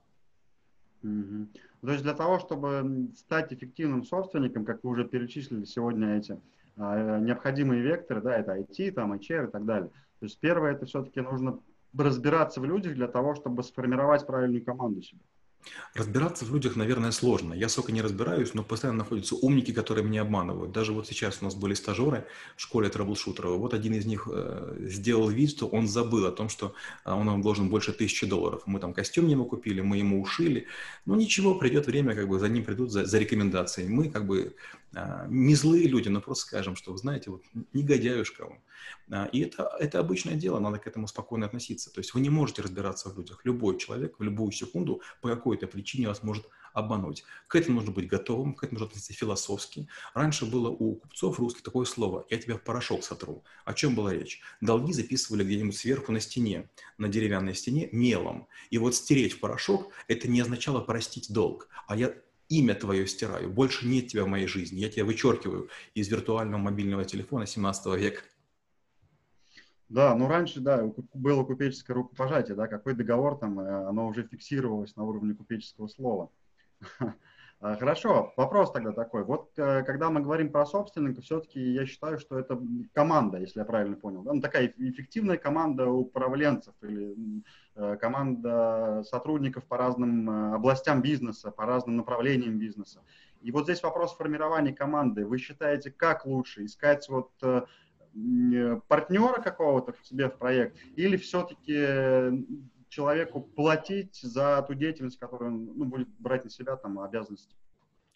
Угу. 1.02 1.48
То 1.80 1.92
есть 1.92 2.02
для 2.02 2.14
того, 2.14 2.38
чтобы 2.38 3.08
стать 3.16 3.52
эффективным 3.52 4.04
собственником, 4.04 4.64
как 4.64 4.84
вы 4.84 4.90
уже 4.90 5.04
перечислили 5.04 5.64
сегодня 5.64 6.18
эти 6.18 6.38
а, 6.76 7.18
необходимые 7.18 7.82
векторы, 7.82 8.20
да, 8.20 8.36
это 8.36 8.56
IT, 8.56 8.92
там, 8.92 9.12
HR 9.14 9.48
и 9.48 9.50
так 9.50 9.64
далее. 9.64 9.88
То 10.18 10.26
есть 10.26 10.38
первое, 10.38 10.72
это 10.72 10.84
все-таки 10.84 11.20
нужно 11.20 11.58
разбираться 11.96 12.60
в 12.60 12.64
людях 12.64 12.94
для 12.94 13.08
того, 13.08 13.34
чтобы 13.34 13.62
сформировать 13.62 14.26
правильную 14.26 14.64
команду 14.64 15.00
себе. 15.00 15.20
Разбираться 15.94 16.44
в 16.44 16.52
людях, 16.52 16.76
наверное, 16.76 17.10
сложно. 17.10 17.52
Я 17.52 17.68
сколько 17.68 17.92
не 17.92 18.00
разбираюсь, 18.00 18.54
но 18.54 18.62
постоянно 18.62 18.98
находятся 18.98 19.34
умники, 19.34 19.72
которые 19.72 20.04
меня 20.04 20.22
обманывают. 20.22 20.72
Даже 20.72 20.92
вот 20.92 21.06
сейчас 21.06 21.38
у 21.40 21.44
нас 21.44 21.54
были 21.54 21.74
стажеры 21.74 22.26
в 22.56 22.62
школе 22.62 22.88
трэблшутеров. 22.88 23.58
Вот 23.58 23.74
один 23.74 23.94
из 23.94 24.06
них 24.06 24.28
э, 24.30 24.76
сделал 24.80 25.28
вид, 25.28 25.50
что 25.50 25.66
он 25.66 25.88
забыл 25.88 26.26
о 26.26 26.32
том, 26.32 26.48
что 26.48 26.74
э, 27.04 27.12
он 27.12 27.26
нам 27.26 27.42
должен 27.42 27.68
больше 27.68 27.92
тысячи 27.92 28.26
долларов. 28.26 28.62
Мы 28.66 28.78
там 28.78 28.94
костюм 28.94 29.26
ему 29.26 29.44
купили, 29.44 29.80
мы 29.80 29.98
ему 29.98 30.22
ушили. 30.22 30.66
Ну 31.06 31.16
ничего, 31.16 31.56
придет 31.56 31.86
время, 31.86 32.14
как 32.14 32.28
бы 32.28 32.38
за 32.38 32.48
ним 32.48 32.64
придут 32.64 32.90
за, 32.90 33.04
за 33.04 33.18
рекомендацией. 33.18 33.88
Мы 33.88 34.10
как 34.10 34.26
бы 34.26 34.54
не 34.92 35.54
злые 35.54 35.86
люди, 35.86 36.08
но 36.08 36.20
просто 36.20 36.46
скажем, 36.46 36.76
что, 36.76 36.96
знаете, 36.96 37.30
вот 37.30 37.42
негодяюшка 37.72 38.42
он. 38.42 38.58
А, 39.10 39.26
и 39.26 39.40
это, 39.40 39.70
это 39.78 40.00
обычное 40.00 40.34
дело, 40.34 40.58
надо 40.58 40.78
к 40.78 40.86
этому 40.86 41.06
спокойно 41.06 41.46
относиться. 41.46 41.92
То 41.92 42.00
есть 42.00 42.14
вы 42.14 42.20
не 42.20 42.30
можете 42.30 42.62
разбираться 42.62 43.08
в 43.08 43.16
людях. 43.16 43.40
Любой 43.44 43.78
человек 43.78 44.18
в 44.18 44.22
любую 44.22 44.52
секунду 44.52 45.00
по 45.20 45.28
какой-то 45.28 45.66
причине 45.66 46.08
вас 46.08 46.22
может 46.22 46.46
обмануть. 46.72 47.24
К 47.48 47.56
этому 47.56 47.76
нужно 47.76 47.92
быть 47.92 48.08
готовым, 48.08 48.54
к 48.54 48.62
этому 48.62 48.78
нужно 48.78 48.86
относиться 48.88 49.12
философски. 49.12 49.88
Раньше 50.14 50.46
было 50.46 50.68
у 50.68 50.96
купцов 50.96 51.38
русских 51.38 51.62
такое 51.62 51.84
слово 51.84 52.26
«я 52.30 52.38
тебя 52.38 52.56
в 52.56 52.62
порошок 52.62 53.04
сотру». 53.04 53.44
О 53.64 53.74
чем 53.74 53.94
была 53.94 54.12
речь? 54.12 54.40
Долги 54.60 54.92
записывали 54.92 55.44
где-нибудь 55.44 55.76
сверху 55.76 56.12
на 56.12 56.20
стене, 56.20 56.70
на 56.98 57.08
деревянной 57.08 57.54
стене 57.54 57.88
мелом. 57.92 58.48
И 58.70 58.78
вот 58.78 58.94
стереть 58.94 59.34
в 59.34 59.40
порошок– 59.40 59.92
это 60.08 60.28
не 60.28 60.40
означало 60.40 60.80
простить 60.80 61.32
долг, 61.32 61.68
а 61.86 61.96
я 61.96 62.14
имя 62.50 62.74
твое 62.74 63.06
стираю, 63.06 63.48
больше 63.50 63.86
нет 63.86 64.08
тебя 64.08 64.24
в 64.24 64.28
моей 64.28 64.46
жизни, 64.46 64.80
я 64.80 64.90
тебя 64.90 65.06
вычеркиваю 65.06 65.70
из 65.94 66.08
виртуального 66.08 66.60
мобильного 66.60 67.04
телефона 67.04 67.46
17 67.46 67.96
века. 67.96 68.22
Да, 69.88 70.14
ну 70.14 70.28
раньше, 70.28 70.60
да, 70.60 70.92
было 71.14 71.44
купеческое 71.44 71.96
рукопожатие, 71.96 72.56
да, 72.56 72.68
какой 72.68 72.94
договор 72.94 73.38
там, 73.38 73.58
э, 73.58 73.88
оно 73.88 74.06
уже 74.06 74.24
фиксировалось 74.24 74.94
на 74.94 75.04
уровне 75.04 75.34
купеческого 75.34 75.88
слова. 75.88 76.30
А, 77.62 77.76
хорошо, 77.76 78.32
вопрос 78.38 78.72
тогда 78.72 78.92
такой. 78.92 79.22
Вот 79.22 79.50
э, 79.58 79.82
когда 79.82 80.08
мы 80.08 80.22
говорим 80.22 80.50
про 80.50 80.64
собственника, 80.64 81.20
все-таки 81.20 81.60
я 81.60 81.84
считаю, 81.84 82.18
что 82.18 82.38
это 82.38 82.58
команда, 82.94 83.36
если 83.36 83.58
я 83.58 83.66
правильно 83.66 83.96
понял. 83.96 84.22
Да? 84.22 84.32
Ну, 84.32 84.40
такая 84.40 84.72
эффективная 84.78 85.36
команда 85.36 85.86
управленцев 85.90 86.72
или 86.80 87.14
э, 87.74 87.98
команда 88.00 89.02
сотрудников 89.04 89.66
по 89.66 89.76
разным 89.76 90.54
областям 90.54 91.02
бизнеса, 91.02 91.50
по 91.50 91.66
разным 91.66 91.98
направлениям 91.98 92.58
бизнеса. 92.58 93.02
И 93.42 93.50
вот 93.52 93.64
здесь 93.64 93.82
вопрос 93.82 94.16
формирования 94.16 94.72
команды. 94.72 95.26
Вы 95.26 95.36
считаете, 95.36 95.90
как 95.90 96.24
лучше 96.24 96.64
искать 96.64 97.06
вот 97.10 97.30
партнера 98.88 99.40
какого-то 99.40 99.94
себе 100.02 100.28
в 100.28 100.36
проект, 100.36 100.76
или 100.96 101.16
все-таки 101.16 101.86
человеку 102.90 103.40
платить 103.40 104.20
за 104.20 104.62
ту 104.62 104.74
деятельность, 104.74 105.18
которую 105.18 105.52
он 105.52 105.64
ну, 105.76 105.84
будет 105.86 106.08
брать 106.18 106.44
на 106.44 106.50
себя, 106.50 106.76
там, 106.76 106.98
обязанности? 106.98 107.54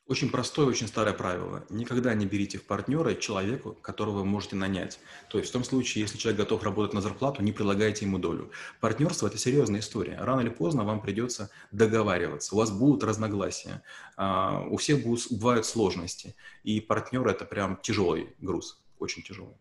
Очень 0.06 0.30
простое, 0.30 0.66
очень 0.66 0.86
старое 0.86 1.14
правило. 1.14 1.64
Никогда 1.70 2.12
не 2.12 2.26
берите 2.26 2.58
в 2.58 2.64
партнера 2.64 3.14
человеку, 3.14 3.72
которого 3.72 4.18
вы 4.18 4.26
можете 4.26 4.54
нанять. 4.54 5.00
То 5.30 5.38
есть 5.38 5.48
в 5.48 5.52
том 5.54 5.64
случае, 5.64 6.02
если 6.02 6.18
человек 6.18 6.40
готов 6.40 6.62
работать 6.62 6.92
на 6.92 7.00
зарплату, 7.00 7.42
не 7.42 7.52
предлагайте 7.52 8.04
ему 8.04 8.18
долю. 8.18 8.50
Партнерство– 8.80 9.26
это 9.28 9.38
серьезная 9.38 9.80
история. 9.80 10.18
Рано 10.20 10.42
или 10.42 10.50
поздно 10.50 10.84
вам 10.84 11.00
придется 11.00 11.50
договариваться. 11.72 12.54
У 12.54 12.58
вас 12.58 12.70
будут 12.70 13.02
разногласия. 13.02 13.82
А, 14.18 14.66
у 14.68 14.76
всех 14.76 15.02
будут, 15.04 15.32
бывают 15.32 15.64
сложности. 15.64 16.34
И 16.64 16.82
партнер– 16.82 17.26
это 17.28 17.46
прям 17.46 17.78
тяжелый 17.80 18.34
груз, 18.42 18.84
очень 18.98 19.22
тяжелый. 19.22 19.56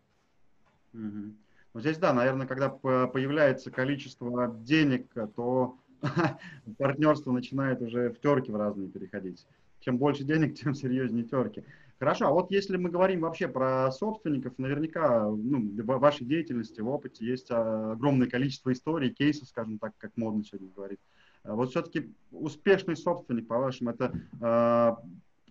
Угу. 0.92 1.36
Ну, 1.74 1.80
здесь, 1.80 1.98
да, 1.98 2.12
наверное, 2.12 2.46
когда 2.46 2.68
появляется 2.68 3.72
количество 3.72 4.48
денег, 4.60 5.12
то 5.34 5.76
партнерство 6.78 7.32
начинает 7.32 7.82
уже 7.82 8.10
в 8.10 8.20
терки 8.20 8.52
в 8.52 8.56
разные 8.56 8.88
переходить. 8.88 9.44
Чем 9.80 9.98
больше 9.98 10.22
денег, 10.22 10.54
тем 10.60 10.72
серьезнее 10.74 11.24
терки. 11.24 11.64
Хорошо, 11.98 12.28
а 12.28 12.30
вот 12.30 12.50
если 12.52 12.76
мы 12.76 12.90
говорим 12.90 13.20
вообще 13.20 13.48
про 13.48 13.90
собственников, 13.90 14.56
наверняка 14.58 15.28
ну, 15.28 15.70
в 15.76 15.98
вашей 15.98 16.24
деятельности, 16.24 16.80
в 16.80 16.88
опыте 16.88 17.24
есть 17.26 17.50
огромное 17.50 18.28
количество 18.28 18.72
историй, 18.72 19.10
кейсов, 19.10 19.48
скажем 19.48 19.78
так, 19.78 19.92
как 19.98 20.12
модно 20.16 20.44
сегодня 20.44 20.70
говорить. 20.74 21.00
А 21.42 21.54
вот 21.54 21.70
все-таки 21.70 22.12
успешный 22.30 22.96
собственник, 22.96 23.48
по-вашему, 23.48 23.90
это 23.90 24.12
э, 24.40 24.92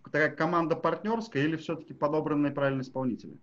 такая 0.05 0.29
команда 0.29 0.75
партнерская 0.75 1.43
или 1.43 1.55
все-таки 1.55 1.93
подобранные 1.93 2.51
правильные 2.51 2.83
исполнители? 2.83 3.37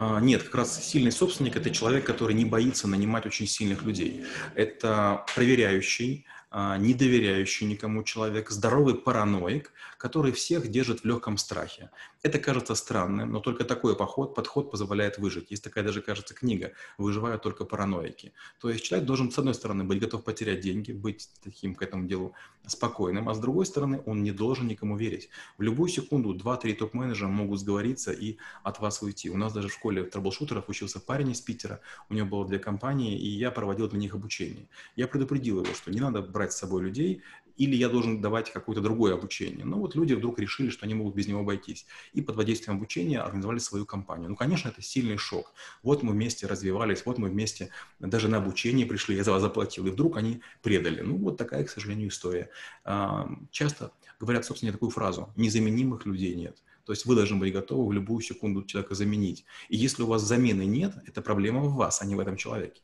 А, 0.00 0.18
нет, 0.18 0.44
как 0.44 0.54
раз 0.54 0.82
сильный 0.82 1.12
собственник– 1.12 1.56
это 1.56 1.70
человек, 1.70 2.06
который 2.06 2.34
не 2.34 2.46
боится 2.46 2.88
нанимать 2.88 3.26
очень 3.26 3.46
сильных 3.46 3.82
людей. 3.82 4.24
Это 4.54 5.26
проверяющий, 5.34 6.24
а, 6.50 6.78
не 6.78 6.94
доверяющий 6.94 7.66
никому 7.66 8.02
человек, 8.02 8.48
здоровый 8.48 8.94
параноик, 8.94 9.72
который 9.98 10.32
всех 10.32 10.68
держит 10.68 11.00
в 11.00 11.04
легком 11.04 11.36
страхе. 11.36 11.90
Это 12.22 12.38
кажется 12.38 12.74
странным, 12.74 13.32
но 13.32 13.40
только 13.40 13.64
такой 13.64 13.96
поход, 13.96 14.34
подход 14.34 14.70
позволяет 14.70 15.16
выжить. 15.16 15.50
Есть 15.50 15.64
такая 15.64 15.82
даже, 15.82 16.02
кажется, 16.02 16.34
книга 16.34 16.72
«Выживают 16.98 17.42
только 17.42 17.64
параноики». 17.64 18.34
То 18.60 18.68
есть 18.68 18.84
человек 18.84 19.06
должен, 19.06 19.30
с 19.30 19.38
одной 19.38 19.54
стороны, 19.54 19.84
быть 19.84 20.00
готов 20.00 20.22
потерять 20.22 20.60
деньги, 20.60 20.92
быть 20.92 21.30
таким 21.42 21.74
к 21.74 21.82
этому 21.82 22.06
делу 22.06 22.34
спокойным, 22.66 23.28
а 23.30 23.34
с 23.34 23.38
другой 23.38 23.64
стороны, 23.64 24.02
он 24.04 24.22
не 24.22 24.32
должен 24.32 24.66
никому 24.66 24.98
верить. 24.98 25.30
В 25.56 25.62
любую 25.62 25.88
секунду 25.88 26.34
два-три 26.34 26.74
топ-менеджера 26.74 27.28
могут 27.28 27.58
сговориться 27.58 28.12
и 28.12 28.36
от 28.62 28.80
вас 28.80 29.00
уйти. 29.00 29.30
У 29.30 29.38
нас 29.38 29.54
даже 29.54 29.68
в 29.68 29.72
школе 29.72 30.04
трэблшутеров 30.04 30.68
учился 30.68 31.00
парень 31.00 31.30
из 31.30 31.40
Питера, 31.40 31.80
у 32.10 32.14
него 32.14 32.26
было 32.26 32.46
две 32.46 32.58
компании, 32.58 33.18
и 33.18 33.28
я 33.28 33.50
проводил 33.50 33.88
для 33.88 33.98
них 33.98 34.14
обучение. 34.14 34.68
Я 34.94 35.08
предупредил 35.08 35.64
его, 35.64 35.72
что 35.74 35.90
не 35.90 36.00
надо 36.00 36.20
брать 36.20 36.52
с 36.52 36.58
собой 36.58 36.82
людей, 36.82 37.22
или 37.60 37.76
я 37.76 37.90
должен 37.90 38.22
давать 38.22 38.50
какое-то 38.50 38.80
другое 38.80 39.12
обучение. 39.12 39.66
Но 39.66 39.78
вот 39.78 39.94
люди 39.94 40.14
вдруг 40.14 40.38
решили, 40.38 40.70
что 40.70 40.86
они 40.86 40.94
могут 40.94 41.14
без 41.14 41.26
него 41.26 41.40
обойтись. 41.40 41.84
И 42.14 42.22
под 42.22 42.36
воздействием 42.36 42.78
обучения 42.78 43.20
организовали 43.20 43.58
свою 43.58 43.84
компанию. 43.84 44.30
Ну, 44.30 44.36
конечно, 44.36 44.70
это 44.70 44.80
сильный 44.80 45.18
шок. 45.18 45.52
Вот 45.82 46.02
мы 46.02 46.12
вместе 46.12 46.46
развивались, 46.46 47.04
вот 47.04 47.18
мы 47.18 47.28
вместе 47.28 47.68
даже 47.98 48.28
на 48.28 48.38
обучение 48.38 48.86
пришли, 48.86 49.14
я 49.14 49.24
за 49.24 49.32
вас 49.32 49.42
заплатил, 49.42 49.86
и 49.86 49.90
вдруг 49.90 50.16
они 50.16 50.40
предали. 50.62 51.02
Ну, 51.02 51.18
вот 51.18 51.36
такая, 51.36 51.64
к 51.64 51.70
сожалению, 51.70 52.08
история. 52.08 52.48
А, 52.84 53.28
часто 53.50 53.92
говорят, 54.18 54.46
собственно, 54.46 54.72
такую 54.72 54.90
фразу 54.90 55.30
«незаменимых 55.36 56.06
людей 56.06 56.34
нет». 56.34 56.62
То 56.86 56.92
есть 56.92 57.04
вы 57.04 57.14
должны 57.14 57.36
быть 57.36 57.52
готовы 57.52 57.86
в 57.86 57.92
любую 57.92 58.22
секунду 58.22 58.64
человека 58.64 58.94
заменить. 58.94 59.44
И 59.68 59.76
если 59.76 60.02
у 60.02 60.06
вас 60.06 60.22
замены 60.22 60.64
нет, 60.64 60.94
это 61.06 61.20
проблема 61.20 61.60
в 61.60 61.74
вас, 61.74 62.00
а 62.00 62.06
не 62.06 62.14
в 62.14 62.20
этом 62.20 62.36
человеке. 62.36 62.80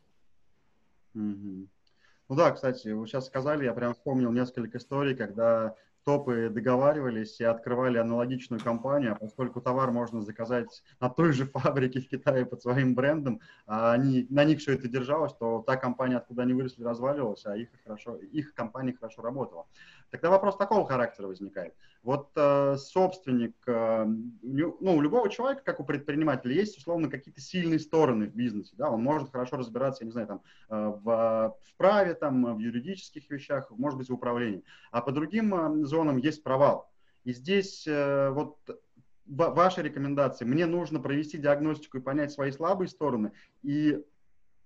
Mm-hmm. 1.15 1.67
Ну 2.29 2.35
да, 2.35 2.51
кстати, 2.51 2.89
вы 2.89 3.07
сейчас 3.07 3.27
сказали, 3.27 3.65
я 3.65 3.73
прям 3.73 3.95
вспомнил 3.95 4.33
несколько 4.33 4.79
историй, 4.79 5.15
когда 5.15 5.77
топы 6.05 6.51
договаривались 6.51 7.41
и 7.41 7.45
открывали 7.45 7.99
аналогичную 7.99 8.61
компанию, 8.61 9.13
а 9.13 9.17
поскольку 9.17 9.61
товар 9.61 9.91
можно 9.91 10.23
заказать 10.23 10.85
на 11.01 11.09
той 11.09 11.33
же 11.33 11.47
фабрике 11.55 12.01
в 12.01 12.09
Китае 12.09 12.47
под 12.47 12.63
своим 12.63 12.95
брендом, 12.95 13.41
а 13.67 13.93
они, 13.93 14.27
на 14.31 14.45
них 14.45 14.61
все 14.61 14.75
это 14.75 14.89
держалось, 14.89 15.35
то 15.35 15.63
та 15.67 15.77
компания, 15.77 16.17
откуда 16.17 16.43
они 16.43 16.53
выросли, 16.53 16.85
разваливалась, 16.85 17.45
а 17.45 17.57
их, 17.57 17.69
хорошо, 17.85 18.17
их 18.17 18.55
компания 18.55 18.93
хорошо 18.93 19.23
работала. 19.23 19.67
Тогда 20.11 20.31
вопрос 20.31 20.57
такого 20.57 20.87
характера 20.87 21.27
возникает. 21.27 21.75
Вот 22.03 22.31
э, 22.37 22.77
собственник, 22.77 23.57
э, 23.67 24.05
ну, 24.07 24.77
у 24.81 25.01
любого 25.01 25.29
человека, 25.29 25.63
как 25.65 25.81
у 25.81 25.85
предпринимателя, 25.85 26.55
есть 26.55 26.79
условно 26.79 27.11
какие-то 27.11 27.41
сильные 27.41 27.79
стороны 27.79 28.27
в 28.27 28.35
бизнесе. 28.35 28.75
Да? 28.77 28.91
Он 28.91 29.03
может 29.03 29.31
хорошо 29.31 29.57
разбираться, 29.57 30.05
я 30.05 30.07
не 30.07 30.13
знаю, 30.13 30.27
там, 30.29 30.43
э, 30.69 30.93
в, 31.03 31.57
в 31.61 31.77
праве, 31.77 32.15
там, 32.15 32.57
в 32.57 32.59
юридических 32.59 33.29
вещах, 33.31 33.71
может 33.71 33.99
быть, 33.99 34.09
в 34.09 34.15
управлении. 34.15 34.63
А 34.91 35.01
по 35.01 35.13
другим 35.13 35.55
э, 35.55 35.85
зонам 35.85 36.19
есть 36.19 36.43
провал. 36.43 36.91
И 37.25 37.33
здесь 37.33 37.87
э, 37.89 38.31
вот 38.31 38.57
ваши 39.27 39.83
рекомендации. 39.83 40.45
Мне 40.45 40.67
нужно 40.67 41.01
провести 41.01 41.39
диагностику 41.39 41.99
и 41.99 42.01
понять 42.01 42.33
свои 42.33 42.53
слабые 42.53 42.89
стороны 42.89 43.33
и 43.63 44.03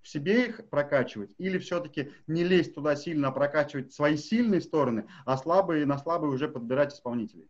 в 0.03 0.09
себе 0.09 0.47
их 0.47 0.69
прокачивать, 0.71 1.35
или 1.39 1.59
все-таки 1.59 2.13
не 2.27 2.45
лезть 2.45 2.75
туда 2.75 2.97
сильно, 2.97 3.29
а 3.29 3.33
прокачивать 3.33 3.93
свои 3.93 4.17
сильные 4.17 4.61
стороны, 4.61 5.07
а 5.25 5.37
слабые 5.37 5.87
на 5.87 5.99
слабые 5.99 6.33
уже 6.33 6.49
подбирать 6.49 6.95
исполнителей? 6.95 7.49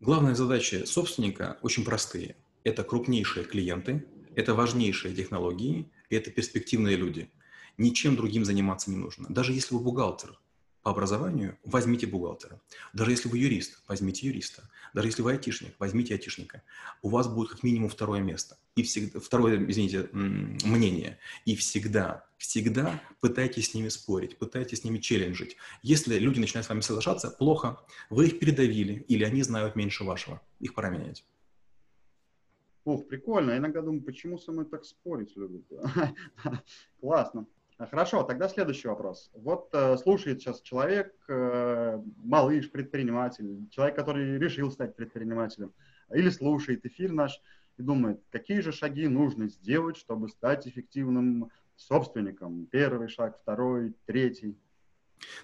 Главная 0.00 0.34
задача 0.34 0.86
собственника 0.86 1.58
очень 1.62 1.84
простые. 1.84 2.36
Это 2.64 2.84
крупнейшие 2.84 3.44
клиенты, 3.44 4.06
это 4.34 4.54
важнейшие 4.54 5.14
технологии, 5.14 5.90
и 6.08 6.16
это 6.16 6.30
перспективные 6.30 6.96
люди. 6.96 7.30
Ничем 7.78 8.16
другим 8.16 8.44
заниматься 8.44 8.90
не 8.90 8.96
нужно. 8.96 9.26
Даже 9.28 9.52
если 9.52 9.74
вы 9.74 9.80
бухгалтер, 9.80 10.38
по 10.82 10.90
образованию, 10.90 11.58
возьмите 11.64 12.06
бухгалтера. 12.06 12.60
Даже 12.92 13.10
если 13.10 13.28
вы 13.28 13.38
юрист, 13.38 13.82
возьмите 13.86 14.26
юриста. 14.26 14.68
Даже 14.94 15.08
если 15.08 15.22
вы 15.22 15.32
айтишник, 15.32 15.74
возьмите 15.78 16.14
айтишника. 16.14 16.62
У 17.02 17.10
вас 17.10 17.28
будет 17.28 17.50
как 17.50 17.62
минимум 17.62 17.90
второе 17.90 18.20
место. 18.20 18.56
И 18.76 18.82
всегда, 18.82 19.20
второе, 19.20 19.64
извините, 19.70 20.08
мнение. 20.12 21.18
И 21.44 21.54
всегда, 21.54 22.24
всегда 22.38 23.02
пытайтесь 23.20 23.70
с 23.70 23.74
ними 23.74 23.88
спорить, 23.88 24.38
пытайтесь 24.38 24.80
с 24.80 24.84
ними 24.84 24.98
челленджить. 24.98 25.56
Если 25.82 26.18
люди 26.18 26.40
начинают 26.40 26.66
с 26.66 26.70
вами 26.70 26.80
соглашаться, 26.80 27.30
плохо. 27.30 27.78
Вы 28.08 28.28
их 28.28 28.38
передавили, 28.38 29.04
или 29.08 29.24
они 29.24 29.42
знают 29.42 29.76
меньше 29.76 30.04
вашего. 30.04 30.40
Их 30.60 30.74
пора 30.74 30.88
менять. 30.88 31.24
Ох, 32.84 33.06
прикольно. 33.06 33.50
Я 33.50 33.58
иногда 33.58 33.82
думаю, 33.82 34.02
почему 34.02 34.38
со 34.38 34.52
мной 34.52 34.64
так 34.64 34.84
спорить 34.86 35.36
любят. 35.36 35.64
Классно. 37.00 37.46
А, 37.80 37.86
хорошо, 37.86 38.22
тогда 38.24 38.46
следующий 38.46 38.88
вопрос. 38.88 39.30
Вот 39.32 39.70
э, 39.72 39.96
слушает 39.96 40.42
сейчас 40.42 40.60
человек, 40.60 41.14
э, 41.30 41.98
малыш, 42.18 42.70
предприниматель, 42.70 43.70
человек, 43.70 43.96
который 43.96 44.38
решил 44.38 44.70
стать 44.70 44.94
предпринимателем, 44.94 45.72
или 46.12 46.28
слушает 46.28 46.84
эфир 46.84 47.10
наш 47.10 47.40
и 47.78 47.82
думает, 47.82 48.20
какие 48.28 48.60
же 48.60 48.72
шаги 48.72 49.08
нужно 49.08 49.48
сделать, 49.48 49.96
чтобы 49.96 50.28
стать 50.28 50.68
эффективным 50.68 51.50
собственником. 51.74 52.66
Первый 52.66 53.08
шаг, 53.08 53.38
второй, 53.40 53.94
третий. 54.04 54.58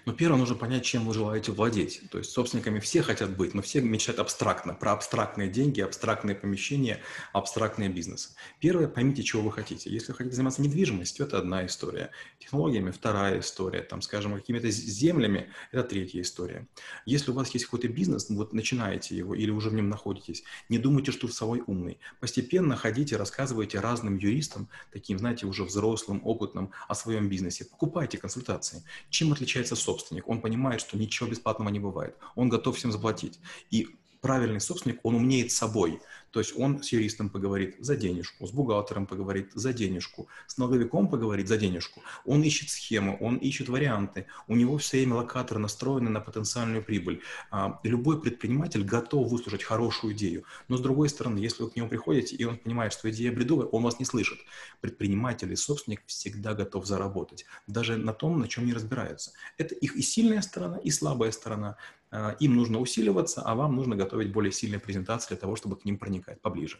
Но 0.05 0.13
первое 0.13 0.39
нужно 0.39 0.55
понять, 0.55 0.83
чем 0.83 1.05
вы 1.05 1.13
желаете 1.13 1.51
владеть. 1.51 2.01
То 2.11 2.17
есть 2.17 2.31
собственниками 2.31 2.79
все 2.79 3.01
хотят 3.01 3.35
быть, 3.35 3.53
но 3.53 3.61
все 3.61 3.81
мечтают 3.81 4.19
абстрактно, 4.19 4.73
про 4.73 4.93
абстрактные 4.93 5.49
деньги, 5.49 5.81
абстрактные 5.81 6.35
помещения, 6.35 7.01
абстрактные 7.33 7.89
бизнесы. 7.89 8.29
Первое, 8.59 8.87
поймите, 8.87 9.23
чего 9.23 9.41
вы 9.41 9.51
хотите. 9.51 9.89
Если 9.89 10.11
вы 10.11 10.17
хотите 10.17 10.35
заниматься 10.35 10.61
недвижимостью, 10.61 11.25
это 11.25 11.37
одна 11.37 11.65
история. 11.65 12.11
Технологиями– 12.39 12.91
вторая 12.91 13.39
история. 13.39 13.81
Там, 13.81 14.01
скажем, 14.01 14.35
какими-то 14.35 14.69
землями– 14.69 15.51
это 15.71 15.83
третья 15.83 16.21
история. 16.21 16.67
Если 17.05 17.31
у 17.31 17.33
вас 17.33 17.49
есть 17.51 17.65
какой-то 17.65 17.87
бизнес, 17.87 18.29
вот 18.29 18.53
начинаете 18.53 19.15
его 19.15 19.35
или 19.35 19.51
уже 19.51 19.69
в 19.69 19.73
нем 19.73 19.89
находитесь, 19.89 20.43
не 20.69 20.77
думайте, 20.77 21.11
что 21.11 21.27
вы 21.27 21.33
собой 21.33 21.63
умный. 21.67 21.99
Постепенно 22.19 22.75
ходите, 22.75 23.17
рассказывайте 23.17 23.79
разным 23.79 24.17
юристам, 24.17 24.69
таким, 24.91 25.19
знаете, 25.19 25.45
уже 25.45 25.63
взрослым, 25.63 26.21
опытным, 26.23 26.71
о 26.87 26.95
своем 26.95 27.29
бизнесе. 27.29 27.65
Покупайте 27.65 28.17
консультации. 28.17 28.83
Чем 29.09 29.33
отличается 29.33 29.66
собственник, 29.75 30.27
он 30.27 30.41
понимает, 30.41 30.81
что 30.81 30.97
ничего 30.97 31.29
бесплатного 31.29 31.69
не 31.69 31.79
бывает. 31.79 32.15
Он 32.35 32.49
готов 32.49 32.77
всем 32.77 32.91
заплатить. 32.91 33.39
И 33.71 33.87
правильный 34.21 34.61
собственник, 34.61 34.99
он 35.03 35.15
умнеет 35.15 35.51
собой. 35.51 35.99
То 36.31 36.41
есть 36.41 36.53
он 36.57 36.83
с 36.83 36.91
юристом 36.91 37.29
поговорит 37.29 37.77
за 37.79 37.95
денежку, 37.95 38.45
с 38.45 38.51
бухгалтером 38.51 39.07
поговорит 39.07 39.51
за 39.53 39.73
денежку, 39.73 40.27
с 40.45 40.57
налоговиком 40.57 41.07
поговорит 41.07 41.47
за 41.47 41.57
денежку. 41.57 42.03
Он 42.25 42.43
ищет 42.43 42.69
схему, 42.69 43.17
он 43.21 43.37
ищет 43.37 43.69
варианты. 43.69 44.27
У 44.47 44.55
него 44.55 44.77
все 44.77 44.97
время 44.97 45.15
локаторы 45.15 45.59
настроены 45.59 46.09
на 46.09 46.19
потенциальную 46.19 46.83
прибыль. 46.83 47.21
А, 47.49 47.79
любой 47.83 48.21
предприниматель 48.21 48.83
готов 48.83 49.31
выслушать 49.31 49.63
хорошую 49.63 50.13
идею. 50.13 50.43
Но 50.67 50.77
с 50.77 50.81
другой 50.81 51.09
стороны, 51.09 51.39
если 51.39 51.63
вы 51.63 51.71
к 51.71 51.75
нему 51.75 51.87
приходите, 51.87 52.35
и 52.35 52.43
он 52.43 52.57
понимает, 52.57 52.93
что 52.93 53.09
идея 53.09 53.31
бредовая, 53.31 53.67
он 53.67 53.83
вас 53.83 53.99
не 53.99 54.05
слышит. 54.05 54.37
Предприниматель 54.81 55.51
и 55.51 55.55
собственник 55.55 56.03
всегда 56.05 56.53
готов 56.53 56.85
заработать. 56.85 57.45
Даже 57.67 57.97
на 57.97 58.13
том, 58.13 58.39
на 58.39 58.47
чем 58.47 58.65
не 58.65 58.73
разбирается. 58.73 59.31
Это 59.57 59.73
их 59.73 59.95
и 59.95 60.01
сильная 60.01 60.41
сторона, 60.41 60.77
и 60.77 60.91
слабая 60.91 61.31
сторона. 61.31 61.77
А, 62.09 62.35
им 62.39 62.55
нужно 62.55 62.79
усиливаться, 62.79 63.41
а 63.41 63.55
вам 63.55 63.75
нужно 63.75 63.95
готовить 63.95 64.31
более 64.31 64.51
сильные 64.51 64.79
презентации 64.79 65.29
для 65.29 65.37
того, 65.37 65.55
чтобы 65.55 65.75
к 65.75 65.85
ним 65.85 65.97
проникать 65.97 66.41
поближе. 66.41 66.79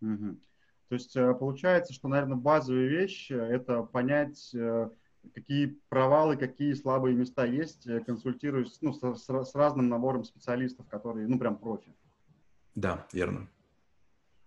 Угу. 0.00 0.36
То 0.88 0.94
есть 0.94 1.16
э, 1.16 1.32
получается, 1.34 1.94
что, 1.94 2.08
наверное, 2.08 2.36
базовая 2.36 2.86
вещь– 2.86 3.30
это 3.30 3.82
понять, 3.82 4.52
э, 4.54 4.90
какие 5.32 5.78
провалы, 5.88 6.36
какие 6.36 6.74
слабые 6.74 7.14
места 7.14 7.46
есть, 7.46 7.86
э, 7.86 8.00
консультируясь 8.00 8.78
ну, 8.80 8.92
с, 8.92 9.00
с 9.00 9.54
разным 9.54 9.88
набором 9.88 10.24
специалистов, 10.24 10.88
которые, 10.88 11.28
ну, 11.28 11.38
прям 11.38 11.56
профи. 11.56 11.94
Да, 12.74 13.06
верно. 13.12 13.48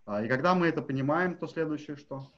А, 0.05 0.23
и 0.23 0.27
когда 0.27 0.53
мы 0.55 0.67
это 0.67 0.81
понимаем, 0.81 1.37
то 1.37 1.47
следующее 1.47 1.95
что? 1.95 2.29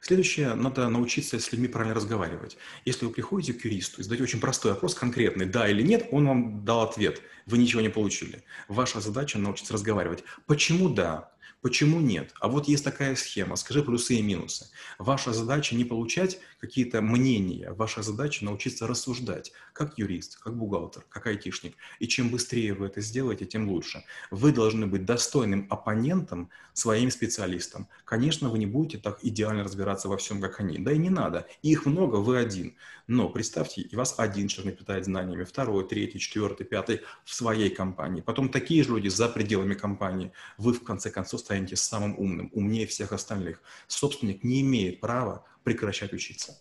Следующее, 0.00 0.54
надо 0.54 0.88
научиться 0.88 1.38
с 1.38 1.52
людьми 1.52 1.68
правильно 1.68 1.94
разговаривать. 1.94 2.56
Если 2.84 3.06
вы 3.06 3.12
приходите 3.12 3.52
к 3.52 3.64
юристу 3.64 4.00
и 4.00 4.04
задаете 4.04 4.24
очень 4.24 4.40
простой 4.40 4.72
вопрос, 4.72 4.94
конкретный, 4.94 5.46
да 5.46 5.68
или 5.68 5.82
нет, 5.82 6.08
он 6.10 6.26
вам 6.26 6.64
дал 6.64 6.82
ответ, 6.82 7.22
вы 7.46 7.58
ничего 7.58 7.80
не 7.80 7.88
получили. 7.88 8.42
Ваша 8.68 9.00
задача 9.00 9.38
научиться 9.38 9.72
разговаривать. 9.72 10.24
Почему 10.46 10.88
да? 10.88 11.32
Почему 11.62 12.00
нет? 12.00 12.34
А 12.40 12.48
вот 12.48 12.66
есть 12.66 12.82
такая 12.82 13.14
схема, 13.14 13.54
скажи 13.54 13.84
плюсы 13.84 14.16
и 14.16 14.22
минусы. 14.22 14.68
Ваша 14.98 15.32
задача 15.32 15.76
не 15.76 15.84
получать 15.84 16.40
какие-то 16.60 17.00
мнения, 17.00 17.72
ваша 17.72 18.02
задача 18.02 18.44
научиться 18.44 18.88
рассуждать, 18.88 19.52
как 19.72 19.96
юрист, 19.96 20.40
как 20.40 20.56
бухгалтер, 20.56 21.04
как 21.08 21.28
айтишник. 21.28 21.76
И 22.00 22.08
чем 22.08 22.30
быстрее 22.30 22.74
вы 22.74 22.86
это 22.86 23.00
сделаете, 23.00 23.46
тем 23.46 23.68
лучше. 23.68 24.02
Вы 24.32 24.50
должны 24.50 24.88
быть 24.88 25.04
достойным 25.04 25.68
оппонентом 25.70 26.50
своим 26.72 27.12
специалистам. 27.12 27.86
Конечно, 28.04 28.48
вы 28.48 28.58
не 28.58 28.66
будете 28.66 28.98
так 28.98 29.20
идеально 29.22 29.62
разбираться 29.62 30.08
во 30.08 30.16
всем, 30.16 30.40
как 30.40 30.58
они. 30.58 30.78
Да 30.78 30.90
и 30.90 30.98
не 30.98 31.10
надо. 31.10 31.46
Их 31.62 31.86
много, 31.86 32.16
вы 32.16 32.38
один. 32.38 32.74
Но 33.06 33.28
представьте, 33.28 33.82
и 33.82 33.96
вас 33.96 34.14
один 34.16 34.48
человек 34.48 34.78
питает 34.78 35.04
знаниями, 35.04 35.44
второй, 35.44 35.86
третий, 35.86 36.18
четвертый, 36.18 36.64
пятый 36.64 37.02
в 37.24 37.34
своей 37.34 37.68
компании. 37.70 38.20
Потом 38.20 38.48
такие 38.48 38.82
же 38.84 38.90
люди 38.90 39.08
за 39.08 39.28
пределами 39.28 39.74
компании. 39.74 40.32
Вы 40.56 40.72
в 40.72 40.82
конце 40.82 41.10
концов 41.10 41.42
станете 41.52 41.76
самым 41.76 42.18
умным, 42.18 42.50
умнее 42.54 42.86
всех 42.86 43.12
остальных. 43.12 43.60
Собственник 43.86 44.42
не 44.42 44.62
имеет 44.62 45.00
права 45.00 45.44
прекращать 45.64 46.14
учиться. 46.14 46.58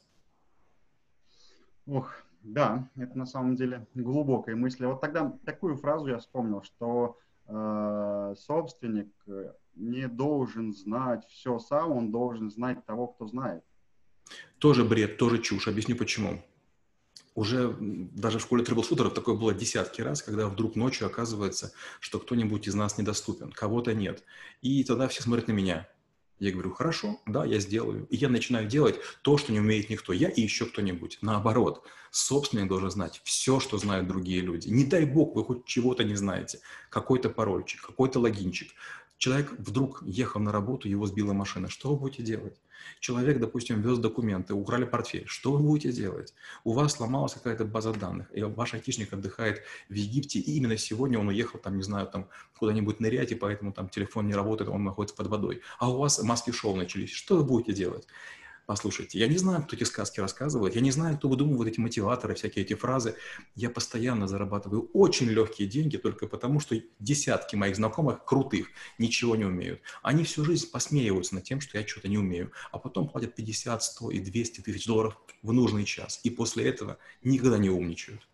Ох, 1.86 2.12
да, 2.44 2.90
это 2.98 3.18
на 3.18 3.26
самом 3.26 3.56
деле 3.56 3.88
глубокая 3.96 4.56
мысль. 4.56 4.86
Вот 4.86 5.00
тогда 5.00 5.32
такую 5.46 5.78
фразу 5.78 6.08
я 6.08 6.18
вспомнил, 6.18 6.62
что 6.64 7.18
э, 7.48 8.36
собственник 8.38 9.14
не 9.76 10.10
должен 10.10 10.74
знать 10.74 11.26
все 11.30 11.58
сам, 11.60 11.92
он 11.92 12.12
должен 12.12 12.52
знать 12.52 12.86
того, 12.86 13.08
кто 13.08 13.28
знает. 13.28 13.64
Тоже 14.60 14.84
бред, 14.84 15.18
тоже 15.18 15.38
чушь. 15.38 15.70
Объясню 15.70 15.96
почему 15.96 16.44
уже 17.36 17.76
даже 17.80 18.40
в 18.40 18.42
школе 18.42 18.64
трэблшутеров 18.64 19.14
такое 19.14 19.36
было 19.36 19.54
десятки 19.54 20.02
раз, 20.02 20.22
когда 20.22 20.48
вдруг 20.48 20.76
ночью 20.76 21.08
оказывается, 21.08 21.74
что 22.00 22.20
кто-нибудь 22.20 22.68
из 22.68 22.76
нас 22.76 22.98
недоступен, 22.98 23.52
кого-то 23.52 23.94
нет. 23.94 24.24
И 24.62 24.84
тогда 24.84 25.08
все 25.08 25.24
смотрят 25.24 25.48
на 25.48 25.54
меня. 25.54 25.88
Я 26.40 26.52
говорю, 26.52 26.74
хорошо, 26.74 27.22
да, 27.28 27.46
я 27.46 27.60
сделаю. 27.60 28.08
И 28.10 28.18
я 28.18 28.28
начинаю 28.28 28.68
делать 28.68 28.96
то, 29.22 29.38
что 29.38 29.52
не 29.52 29.60
умеет 29.60 29.92
никто. 29.92 30.12
Я 30.12 30.28
и 30.28 30.42
еще 30.42 30.66
кто-нибудь. 30.66 31.20
Наоборот, 31.22 31.86
собственник 32.10 32.68
должен 32.68 32.90
знать 32.90 33.22
все, 33.24 33.60
что 33.60 33.78
знают 33.78 34.08
другие 34.08 34.42
люди. 34.42 34.68
Не 34.68 34.84
дай 34.84 35.06
бог, 35.06 35.36
вы 35.36 35.46
хоть 35.46 35.66
чего-то 35.66 36.04
не 36.04 36.16
знаете. 36.16 36.60
Какой-то 36.90 37.30
парольчик, 37.30 37.86
какой-то 37.86 38.20
логинчик. 38.20 38.72
Человек 39.22 39.54
вдруг 39.60 40.02
ехал 40.04 40.42
на 40.42 40.52
работу, 40.52 40.88
его 40.90 41.06
сбила 41.06 41.32
машина. 41.32 41.70
Что 41.70 41.92
вы 41.92 42.00
будете 42.00 42.24
делать? 42.24 42.60
Человек, 43.00 43.40
допустим, 43.40 43.80
вез 43.80 44.00
документы, 44.00 44.56
украли 44.56 44.84
портфель. 44.84 45.28
Что 45.28 45.52
вы 45.52 45.60
будете 45.60 45.92
делать? 45.92 46.34
У 46.64 46.74
вас 46.74 46.94
сломалась 46.94 47.34
какая-то 47.34 47.64
база 47.64 47.94
данных, 47.94 48.36
и 48.36 48.42
ваш 48.42 48.74
айтишник 48.74 49.14
отдыхает 49.14 49.62
в 49.90 49.94
Египте, 49.94 50.40
и 50.40 50.58
именно 50.58 50.76
сегодня 50.76 51.20
он 51.20 51.28
уехал, 51.28 51.60
там, 51.60 51.78
не 51.78 51.84
знаю, 51.84 52.08
там, 52.08 52.30
куда-нибудь 52.58 53.00
нырять, 53.00 53.32
и 53.32 53.36
поэтому 53.36 53.74
там 53.74 53.90
телефон 53.90 54.26
не 54.26 54.34
работает, 54.34 54.72
он 54.72 54.84
находится 54.84 55.16
под 55.16 55.28
водой. 55.28 55.62
А 55.78 55.92
у 55.92 56.00
вас 56.00 56.24
маски-шоу 56.24 56.76
начались. 56.76 57.12
Что 57.12 57.38
вы 57.38 57.44
будете 57.44 57.74
делать? 57.74 58.08
Послушайте, 58.72 59.20
я 59.20 59.28
не 59.28 59.36
знаю, 59.36 59.64
кто 59.64 59.76
эти 59.76 59.84
сказки 59.84 60.22
рассказывает, 60.22 60.76
я 60.76 60.82
не 60.82 60.92
знаю, 60.92 61.18
кто 61.18 61.28
выдумывает 61.28 61.74
эти 61.74 61.82
мотиваторы, 61.82 62.36
всякие 62.36 62.64
эти 62.64 62.74
фразы. 62.74 63.16
Я 63.54 63.70
постоянно 63.70 64.30
зарабатываю 64.30 64.90
очень 64.94 65.28
легкие 65.28 65.68
деньги 65.68 65.98
только 65.98 66.26
потому, 66.26 66.62
что 66.62 66.82
десятки 67.00 67.58
моих 67.58 67.76
знакомых 67.76 68.24
крутых 68.24 68.70
ничего 68.98 69.36
не 69.36 69.44
умеют. 69.44 69.82
Они 70.02 70.24
всю 70.24 70.46
жизнь 70.46 70.72
посмеиваются 70.72 71.36
над 71.36 71.44
тем, 71.44 71.60
что 71.60 71.78
я 71.78 71.86
что-то 71.86 72.08
не 72.08 72.18
умею, 72.18 72.54
а 72.72 72.80
потом 72.80 73.10
платят 73.10 73.36
50, 73.36 73.84
100 73.84 74.12
и 74.12 74.20
200 74.20 74.62
тысяч 74.62 74.86
долларов 74.86 75.18
в 75.44 75.52
нужный 75.52 75.84
час. 75.84 76.22
И 76.24 76.30
после 76.30 76.64
этого 76.70 76.98
никогда 77.24 77.58
не 77.58 77.70
умничают. 77.70 78.26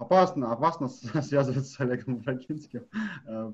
Опасно, 0.00 0.50
опасно 0.50 0.88
связываться 1.22 1.74
с 1.74 1.78
Олегом 1.78 2.16
Брагинским, 2.16 2.86
э, 3.26 3.52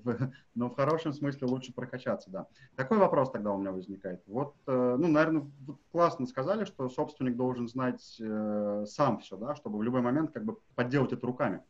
но 0.54 0.70
в 0.70 0.76
хорошем 0.76 1.12
смысле 1.12 1.48
лучше 1.48 1.72
прокачаться, 1.72 2.30
да. 2.30 2.46
Такой 2.76 2.98
вопрос 2.98 3.32
тогда 3.32 3.52
у 3.52 3.58
меня 3.58 3.72
возникает. 3.72 4.22
Вот, 4.28 4.54
э, 4.68 4.96
ну, 4.96 5.08
наверное, 5.08 5.50
классно 5.90 6.24
сказали, 6.26 6.64
что 6.64 6.88
собственник 6.88 7.34
должен 7.34 7.66
знать 7.66 8.16
э, 8.20 8.84
сам 8.86 9.18
все, 9.18 9.36
да, 9.36 9.56
чтобы 9.56 9.78
в 9.78 9.82
любой 9.82 10.02
момент 10.02 10.30
как 10.30 10.44
бы 10.44 10.58
подделать 10.76 11.12
это 11.12 11.26
руками, 11.26 11.62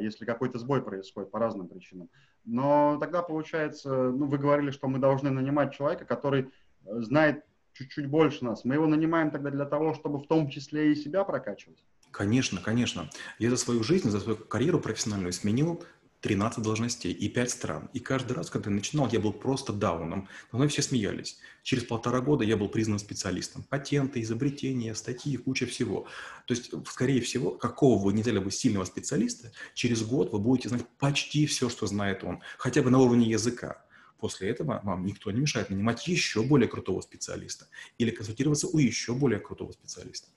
если 0.00 0.24
какой-то 0.24 0.58
сбой 0.58 0.82
происходит 0.82 1.30
по 1.30 1.38
разным 1.38 1.68
причинам. 1.68 2.10
Но 2.44 2.98
тогда 2.98 3.22
получается, 3.22 4.10
ну, 4.10 4.26
вы 4.26 4.38
говорили, 4.38 4.72
что 4.72 4.88
мы 4.88 4.98
должны 4.98 5.30
нанимать 5.30 5.74
человека, 5.74 6.04
который 6.04 6.50
знает 6.82 7.44
чуть-чуть 7.74 8.08
больше 8.08 8.44
нас. 8.44 8.64
Мы 8.64 8.74
его 8.74 8.88
нанимаем 8.88 9.30
тогда 9.30 9.50
для 9.50 9.64
того, 9.64 9.94
чтобы 9.94 10.18
в 10.18 10.26
том 10.26 10.48
числе 10.48 10.90
и 10.90 10.96
себя 10.96 11.22
прокачивать. 11.22 11.84
Конечно, 12.10 12.60
конечно. 12.60 13.10
Я 13.38 13.50
за 13.50 13.56
свою 13.56 13.82
жизнь, 13.82 14.10
за 14.10 14.20
свою 14.20 14.36
карьеру 14.38 14.80
профессиональную 14.80 15.32
сменил 15.32 15.84
13 16.20 16.64
должностей 16.64 17.12
и 17.12 17.28
5 17.28 17.50
стран. 17.50 17.90
И 17.92 18.00
каждый 18.00 18.32
раз, 18.32 18.50
когда 18.50 18.70
я 18.70 18.76
начинал, 18.76 19.08
я 19.12 19.20
был 19.20 19.32
просто 19.32 19.72
дауном. 19.72 20.28
Но 20.52 20.66
все 20.68 20.82
смеялись. 20.82 21.38
Через 21.62 21.84
полтора 21.84 22.20
года 22.20 22.44
я 22.44 22.56
был 22.56 22.68
признан 22.68 22.98
специалистом. 22.98 23.62
Патенты, 23.62 24.20
изобретения, 24.22 24.94
статьи, 24.94 25.36
куча 25.36 25.66
всего. 25.66 26.08
То 26.46 26.54
есть, 26.54 26.72
скорее 26.86 27.20
всего, 27.20 27.52
какого 27.52 28.02
вы 28.02 28.12
не 28.12 28.22
взяли 28.22 28.38
бы 28.38 28.50
сильного 28.50 28.84
специалиста, 28.84 29.52
через 29.74 30.02
год 30.02 30.32
вы 30.32 30.40
будете 30.40 30.70
знать 30.70 30.86
почти 30.98 31.46
все, 31.46 31.68
что 31.68 31.86
знает 31.86 32.24
он. 32.24 32.40
Хотя 32.56 32.82
бы 32.82 32.90
на 32.90 32.98
уровне 32.98 33.30
языка. 33.30 33.84
После 34.18 34.48
этого 34.48 34.80
вам 34.82 35.06
никто 35.06 35.30
не 35.30 35.40
мешает 35.40 35.70
нанимать 35.70 36.08
еще 36.08 36.42
более 36.42 36.68
крутого 36.68 37.00
специалиста 37.00 37.68
или 37.98 38.10
консультироваться 38.10 38.66
у 38.66 38.78
еще 38.78 39.14
более 39.14 39.38
крутого 39.38 39.70
специалиста. 39.70 40.28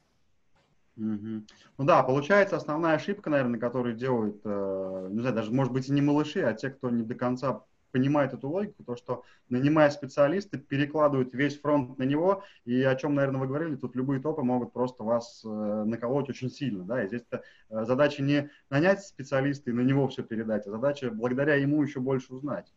Угу. 1.02 1.46
Ну 1.80 1.86
да, 1.86 2.04
получается 2.04 2.56
основная 2.58 2.94
ошибка, 2.94 3.32
наверное, 3.32 3.60
которую 3.60 3.96
делают, 3.96 4.40
э, 4.46 5.08
не 5.10 5.20
знаю, 5.20 5.36
даже 5.36 5.52
может 5.52 5.74
быть 5.74 5.90
и 5.90 5.92
не 5.92 6.02
малыши, 6.02 6.42
а 6.42 6.54
те, 6.54 6.70
кто 6.70 6.92
не 6.92 7.02
до 7.02 7.16
конца 7.16 7.64
понимает 7.92 8.34
эту 8.34 8.50
логику, 8.50 8.84
то, 8.84 8.96
что 8.96 9.24
нанимая 9.50 9.90
специалиста, 9.90 10.60
перекладывают 10.60 11.34
весь 11.34 11.60
фронт 11.60 11.98
на 11.98 12.04
него, 12.04 12.44
и 12.66 12.84
о 12.84 12.96
чем, 12.96 13.16
наверное, 13.16 13.42
вы 13.42 13.48
говорили, 13.48 13.76
тут 13.76 13.96
любые 13.96 14.22
топы 14.22 14.44
могут 14.44 14.74
просто 14.74 15.04
вас 15.04 15.42
э, 15.44 15.48
наколоть 15.50 16.30
очень 16.30 16.52
сильно, 16.52 16.84
да, 16.84 17.04
и 17.04 17.08
здесь 17.08 17.24
э, 17.32 17.40
задача 17.70 18.22
не 18.22 18.52
нанять 18.70 19.02
специалиста 19.02 19.72
и 19.72 19.74
на 19.74 19.82
него 19.82 20.08
все 20.08 20.22
передать, 20.22 20.68
а 20.68 20.72
задача 20.72 21.10
благодаря 21.10 21.56
ему 21.56 21.82
еще 21.82 22.00
больше 22.00 22.36
узнать. 22.36 22.72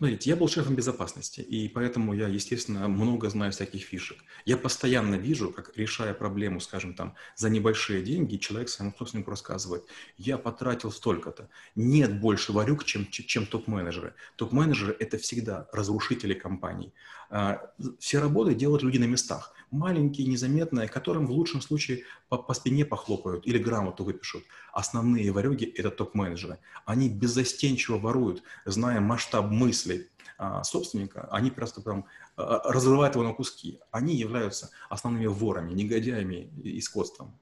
Смотрите, 0.00 0.30
я 0.30 0.36
был 0.36 0.48
шефом 0.48 0.76
безопасности, 0.76 1.42
и 1.42 1.68
поэтому 1.68 2.14
я, 2.14 2.26
естественно, 2.26 2.88
много 2.88 3.28
знаю 3.28 3.52
всяких 3.52 3.82
фишек. 3.82 4.16
Я 4.46 4.56
постоянно 4.56 5.16
вижу, 5.16 5.50
как, 5.50 5.76
решая 5.76 6.14
проблему, 6.14 6.58
скажем, 6.60 6.94
там, 6.94 7.16
за 7.36 7.50
небольшие 7.50 8.02
деньги, 8.02 8.38
человек 8.38 8.70
своему 8.70 8.94
собственнику 8.96 9.30
рассказывает, 9.30 9.84
я 10.16 10.38
потратил 10.38 10.90
столько-то. 10.90 11.50
Нет 11.74 12.18
больше 12.18 12.52
варюк, 12.52 12.84
чем, 12.84 13.06
чем 13.10 13.44
топ-менеджеры. 13.44 14.14
Топ-менеджеры– 14.36 14.96
это 14.98 15.18
всегда 15.18 15.68
разрушители 15.70 16.32
компаний. 16.32 16.94
А, 17.28 17.60
все 17.98 18.20
работы 18.20 18.54
делают 18.54 18.82
люди 18.82 18.96
на 18.96 19.04
местах 19.04 19.52
маленькие, 19.70 20.26
незаметные, 20.26 20.88
которым 20.88 21.26
в 21.26 21.30
лучшем 21.32 21.60
случае 21.60 22.04
по, 22.28 22.38
по 22.38 22.54
спине 22.54 22.84
похлопают 22.84 23.46
или 23.46 23.58
грамоту 23.58 24.04
выпишут. 24.04 24.44
Основные 24.72 25.30
варюги– 25.32 25.64
это 25.76 25.90
топ-менеджеры. 25.90 26.58
Они 26.84 27.08
беззастенчиво 27.08 27.98
воруют, 27.98 28.42
зная 28.64 29.00
масштаб 29.00 29.46
мыслей 29.46 30.08
а, 30.38 30.64
собственника, 30.64 31.28
они 31.30 31.50
просто 31.50 31.82
там 31.82 32.06
а, 32.36 32.72
разрывают 32.72 33.14
его 33.14 33.24
на 33.24 33.34
куски. 33.34 33.80
Они 33.90 34.16
являются 34.16 34.70
основными 34.88 35.26
ворами, 35.26 35.72
негодяями 35.72 36.50
и 36.62 36.80
скотством. 36.80 37.38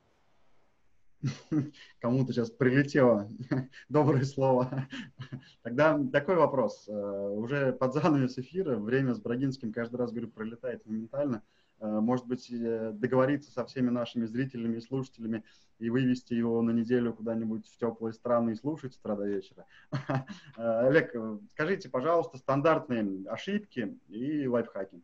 Кому-то 2.00 2.32
сейчас 2.32 2.50
прилетело 2.50 3.28
доброе 3.88 4.24
слово. 4.24 4.86
Тогда 5.62 5.98
такой 6.12 6.36
вопрос. 6.36 6.86
Э, 6.88 6.92
уже 6.92 7.72
под 7.72 7.94
занавес 7.94 8.38
эфира, 8.38 8.76
время 8.76 9.14
с 9.14 9.20
Брагинским 9.20 9.72
каждый 9.72 9.96
раз, 9.96 10.12
говорю, 10.12 10.28
пролетает 10.28 10.84
моментально– 10.86 11.42
может 11.80 12.26
быть, 12.26 12.50
э, 12.50 12.92
договориться 12.92 13.50
со 13.50 13.64
всеми 13.64 13.90
нашими 13.90 14.26
зрителями 14.26 14.78
и 14.78 14.80
слушателями 14.80 15.44
и 15.78 15.90
вывести 15.90 16.34
его 16.34 16.60
на 16.62 16.70
неделю 16.70 17.14
куда-нибудь 17.14 17.66
в 17.68 17.76
теплые 17.78 18.12
страны 18.12 18.50
и 18.50 18.56
слушать 18.56 18.94
с 18.94 18.98
утра 18.98 19.16
до 19.16 19.26
вечера. 19.26 19.66
Э, 20.56 20.88
Олег, 20.88 21.14
скажите, 21.52 21.88
пожалуйста, 21.88 22.38
стандартные 22.38 23.28
ошибки 23.28 23.98
и 24.08 24.46
лайфхаки. 24.46 25.02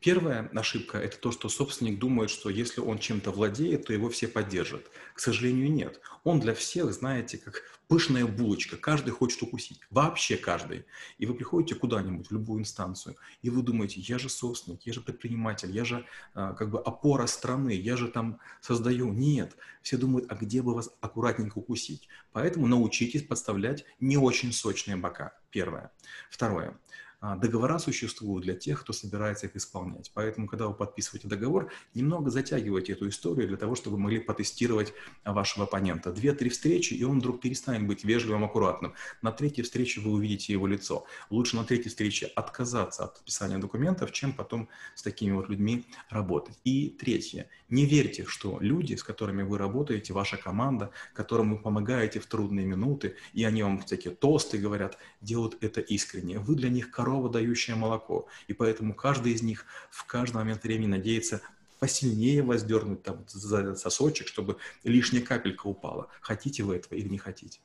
Первая 0.00 0.48
ошибка– 0.54 0.98
это 0.98 1.18
то, 1.18 1.30
что 1.30 1.48
собственник 1.48 1.98
думает, 1.98 2.30
что 2.30 2.48
если 2.48 2.80
он 2.80 2.98
чем-то 2.98 3.30
владеет, 3.30 3.86
то 3.86 3.92
его 3.92 4.08
все 4.08 4.28
поддержат. 4.28 4.90
К 5.14 5.20
сожалению, 5.20 5.70
нет. 5.70 6.00
Он 6.24 6.40
для 6.40 6.54
всех, 6.54 6.92
знаете, 6.92 7.36
как 7.36 7.62
пышная 7.90 8.24
булочка. 8.24 8.76
Каждый 8.76 9.10
хочет 9.10 9.42
укусить. 9.42 9.80
Вообще 9.90 10.36
каждый. 10.36 10.86
И 11.18 11.26
вы 11.26 11.34
приходите 11.34 11.74
куда-нибудь, 11.74 12.28
в 12.28 12.32
любую 12.32 12.60
инстанцию, 12.60 13.16
и 13.42 13.50
вы 13.50 13.62
думаете, 13.62 14.00
я 14.00 14.18
же 14.18 14.28
собственник, 14.28 14.86
я 14.86 14.92
же 14.92 15.00
предприниматель, 15.00 15.70
я 15.72 15.84
же 15.84 16.06
а, 16.32 16.54
как 16.54 16.70
бы 16.70 16.80
опора 16.80 17.26
страны, 17.26 17.72
я 17.72 17.96
же 17.96 18.08
там 18.08 18.38
создаю. 18.60 19.12
Нет. 19.12 19.56
Все 19.82 19.96
думают, 19.96 20.30
а 20.30 20.36
где 20.36 20.62
бы 20.62 20.72
вас 20.72 20.90
аккуратненько 21.00 21.58
укусить. 21.58 22.08
Поэтому 22.32 22.68
научитесь 22.68 23.24
подставлять 23.24 23.84
не 23.98 24.16
очень 24.16 24.52
сочные 24.52 24.96
бока. 24.96 25.36
Первое. 25.50 25.90
Второе. 26.30 26.78
А, 27.22 27.36
договора 27.36 27.78
существуют 27.78 28.44
для 28.44 28.54
тех, 28.54 28.80
кто 28.80 28.94
собирается 28.94 29.46
их 29.46 29.54
исполнять. 29.54 30.10
Поэтому, 30.14 30.46
когда 30.46 30.68
вы 30.68 30.74
подписываете 30.74 31.28
договор, 31.28 31.70
немного 31.94 32.30
затягивайте 32.30 32.94
эту 32.94 33.10
историю 33.10 33.46
для 33.46 33.58
того, 33.58 33.74
чтобы 33.74 33.96
вы 33.96 34.04
могли 34.04 34.20
потестировать 34.20 34.94
вашего 35.24 35.64
оппонента. 35.64 36.12
Две-три 36.12 36.48
встречи, 36.48 36.94
и 36.94 37.04
он 37.04 37.20
вдруг 37.20 37.42
перестанет 37.42 37.86
быть 37.86 38.04
вежливым, 38.04 38.44
аккуратным. 38.44 38.94
На 39.20 39.32
третьей 39.32 39.64
встрече 39.64 40.00
вы 40.00 40.12
увидите 40.12 40.54
его 40.54 40.66
лицо. 40.66 41.04
Лучше 41.28 41.56
на 41.56 41.64
третьей 41.64 41.90
встрече 41.90 42.24
отказаться 42.26 43.04
от 43.04 43.14
подписания 43.16 43.58
документов, 43.58 44.12
чем 44.12 44.32
потом 44.32 44.70
с 44.94 45.02
такими 45.02 45.32
вот 45.32 45.50
людьми 45.50 45.84
работать. 46.08 46.58
И 46.64 46.88
третье. 46.88 47.50
Не 47.68 47.84
верьте, 47.84 48.24
что 48.24 48.56
люди, 48.60 48.94
с 48.94 49.04
которыми 49.04 49.42
вы 49.42 49.58
работаете, 49.58 50.14
ваша 50.14 50.38
команда, 50.38 50.90
которым 51.12 51.50
вы 51.54 51.58
помогаете 51.58 52.18
в 52.18 52.26
трудные 52.26 52.64
минуты, 52.64 53.16
и 53.34 53.44
они 53.44 53.62
вам 53.62 53.82
всякие 53.82 54.14
тосты 54.14 54.56
говорят, 54.56 54.96
делают 55.20 55.58
это 55.60 55.82
искренне. 55.82 56.38
Вы 56.38 56.54
для 56.54 56.70
них 56.70 56.90
король 56.90 57.09
корова, 57.10 57.28
дающая 57.28 57.74
молоко. 57.74 58.26
И 58.46 58.52
поэтому 58.52 58.94
каждый 58.94 59.32
из 59.32 59.42
них 59.42 59.66
в 59.90 60.06
каждый 60.06 60.36
момент 60.36 60.62
времени 60.62 60.86
надеется 60.88 61.40
посильнее 61.78 62.42
воздернуть 62.42 63.02
там 63.02 63.24
за 63.26 63.74
сосочек, 63.74 64.28
чтобы 64.28 64.56
лишняя 64.84 65.22
капелька 65.22 65.66
упала. 65.66 66.08
Хотите 66.20 66.62
вы 66.62 66.76
этого 66.76 66.94
или 66.94 67.08
не 67.08 67.18
хотите? 67.18 67.60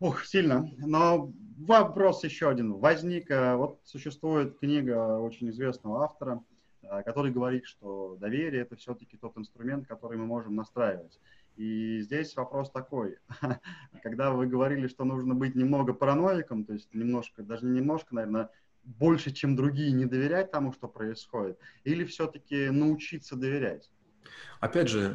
Ух, 0.00 0.24
сильно. 0.24 0.70
Но 0.78 1.32
вопрос 1.58 2.24
еще 2.24 2.48
один 2.48 2.72
возник. 2.72 3.30
Э, 3.30 3.56
вот 3.56 3.78
существует 3.84 4.58
книга 4.58 5.18
очень 5.18 5.50
известного 5.50 6.04
автора, 6.04 6.42
э, 6.82 7.02
который 7.04 7.30
говорит, 7.30 7.66
что 7.66 8.16
доверие– 8.18 8.62
это 8.62 8.74
все-таки 8.76 9.16
тот 9.16 9.36
инструмент, 9.36 9.86
который 9.86 10.18
мы 10.18 10.26
можем 10.26 10.56
настраивать. 10.56 11.20
И 11.56 12.00
здесь 12.00 12.34
вопрос 12.36 12.70
такой, 12.70 13.18
когда 14.02 14.30
вы 14.30 14.46
говорили, 14.46 14.88
что 14.88 15.04
нужно 15.04 15.34
быть 15.34 15.54
немного 15.54 15.92
параноиком, 15.92 16.64
то 16.64 16.72
есть 16.72 16.92
немножко, 16.94 17.42
даже 17.42 17.66
не 17.66 17.80
немножко, 17.80 18.14
наверное, 18.14 18.50
больше, 18.84 19.32
чем 19.32 19.54
другие, 19.54 19.92
не 19.92 20.06
доверять 20.06 20.50
тому, 20.50 20.72
что 20.72 20.88
происходит, 20.88 21.58
или 21.84 22.04
все-таки 22.04 22.70
научиться 22.70 23.36
доверять? 23.36 23.90
Опять 24.60 24.88
же, 24.88 25.12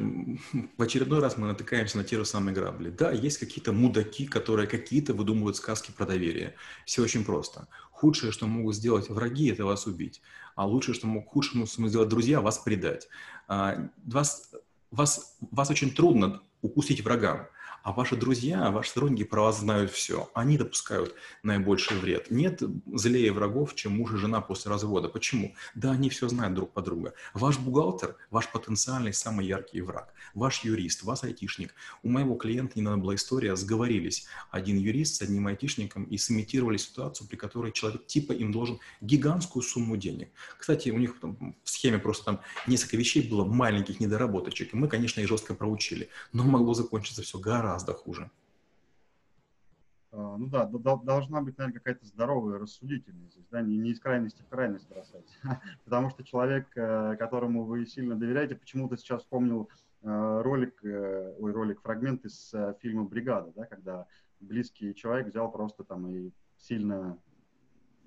в 0.78 0.82
очередной 0.82 1.20
раз 1.20 1.36
мы 1.36 1.46
натыкаемся 1.48 1.98
на 1.98 2.04
те 2.04 2.16
же 2.16 2.24
самые 2.24 2.54
грабли. 2.54 2.90
Да, 2.90 3.10
есть 3.10 3.38
какие-то 3.38 3.72
мудаки, 3.72 4.26
которые 4.26 4.68
какие-то 4.68 5.14
выдумывают 5.14 5.56
сказки 5.56 5.90
про 5.90 6.06
доверие. 6.06 6.54
Все 6.84 7.02
очень 7.02 7.24
просто. 7.24 7.68
Худшее, 7.90 8.30
что 8.30 8.46
могут 8.46 8.76
сделать 8.76 9.08
враги, 9.08 9.50
это 9.50 9.64
вас 9.64 9.86
убить. 9.86 10.22
А 10.54 10.66
лучшее, 10.66 10.94
что 10.94 11.06
могут 11.06 11.28
худшему 11.30 11.66
сделать 11.66 12.08
друзья, 12.08 12.40
вас 12.40 12.58
предать. 12.58 13.08
А, 13.48 13.90
вас, 14.90 15.36
вас 15.40 15.70
очень 15.70 15.90
трудно 15.90 16.42
укусить 16.62 17.02
врагам. 17.02 17.46
А 17.82 17.92
ваши 17.92 18.16
друзья, 18.16 18.70
ваши 18.70 18.90
сторонники 18.90 19.24
про 19.24 19.42
вас 19.42 19.60
знают 19.60 19.90
все. 19.90 20.30
Они 20.34 20.58
допускают 20.58 21.14
наибольший 21.42 21.96
вред. 21.98 22.30
Нет 22.30 22.60
злее 22.92 23.32
врагов, 23.32 23.74
чем 23.74 23.92
муж 23.96 24.12
и 24.12 24.16
жена 24.16 24.40
после 24.40 24.70
развода. 24.70 25.08
Почему? 25.08 25.54
Да, 25.74 25.92
они 25.92 26.10
все 26.10 26.28
знают 26.28 26.54
друг 26.54 26.72
по 26.72 26.82
другу. 26.82 27.12
Ваш 27.34 27.58
бухгалтер, 27.58 28.16
ваш 28.30 28.50
потенциальный 28.50 29.12
самый 29.12 29.46
яркий 29.46 29.80
враг. 29.80 30.12
Ваш 30.34 30.64
юрист, 30.64 31.04
ваш 31.04 31.22
айтишник. 31.22 31.74
У 32.02 32.08
моего 32.08 32.34
клиента 32.34 32.78
недавно 32.78 32.98
была 32.98 33.14
история, 33.14 33.54
сговорились 33.56 34.26
один 34.50 34.76
юрист 34.76 35.16
с 35.16 35.22
одним 35.22 35.46
айтишником 35.46 36.04
и 36.04 36.18
сымитировали 36.18 36.78
ситуацию, 36.78 37.28
при 37.28 37.36
которой 37.36 37.72
человек 37.72 38.06
типа 38.06 38.32
им 38.32 38.50
должен 38.50 38.80
гигантскую 39.00 39.62
сумму 39.62 39.96
денег. 39.96 40.30
Кстати, 40.58 40.90
у 40.90 40.98
них 40.98 41.20
там, 41.20 41.54
в 41.62 41.70
схеме 41.70 41.98
просто 41.98 42.24
там 42.24 42.40
несколько 42.66 42.96
вещей 42.96 43.28
было, 43.28 43.44
маленьких 43.44 44.00
недоработочек. 44.00 44.74
И 44.74 44.76
мы, 44.76 44.88
конечно, 44.88 45.20
их 45.20 45.28
жестко 45.28 45.54
проучили. 45.54 46.08
Но 46.32 46.42
могло 46.42 46.74
закончиться 46.74 47.22
все 47.22 47.38
гораздо 47.38 47.67
гораздо 47.68 47.92
хуже. 47.92 48.30
А, 50.10 50.36
ну 50.38 50.46
да, 50.46 50.64
должна 50.66 51.42
быть, 51.42 51.58
наверное, 51.58 51.78
какая-то 51.78 52.06
здоровая 52.06 52.58
рассудительность 52.58 53.32
здесь, 53.32 53.46
да, 53.50 53.60
не, 53.60 53.76
не 53.76 53.90
из 53.90 54.00
крайности 54.00 54.42
в 54.42 54.48
крайность 54.48 54.88
бросать. 54.88 55.26
Потому 55.84 56.08
что 56.08 56.24
человек, 56.24 56.66
э, 56.76 57.16
которому 57.18 57.64
вы 57.64 57.84
сильно 57.84 58.16
доверяете, 58.16 58.54
почему-то 58.54 58.96
сейчас 58.96 59.20
вспомнил 59.20 59.68
э, 60.02 60.40
ролик, 60.42 60.82
э, 60.82 61.34
ой, 61.38 61.52
ролик, 61.52 61.82
фрагмент 61.82 62.24
из 62.24 62.54
фильма 62.80 63.04
«Бригада», 63.04 63.52
да, 63.54 63.66
когда 63.66 64.06
близкий 64.40 64.94
человек 64.94 65.26
взял 65.26 65.52
просто 65.52 65.84
там 65.84 66.08
и 66.08 66.30
сильно 66.56 67.18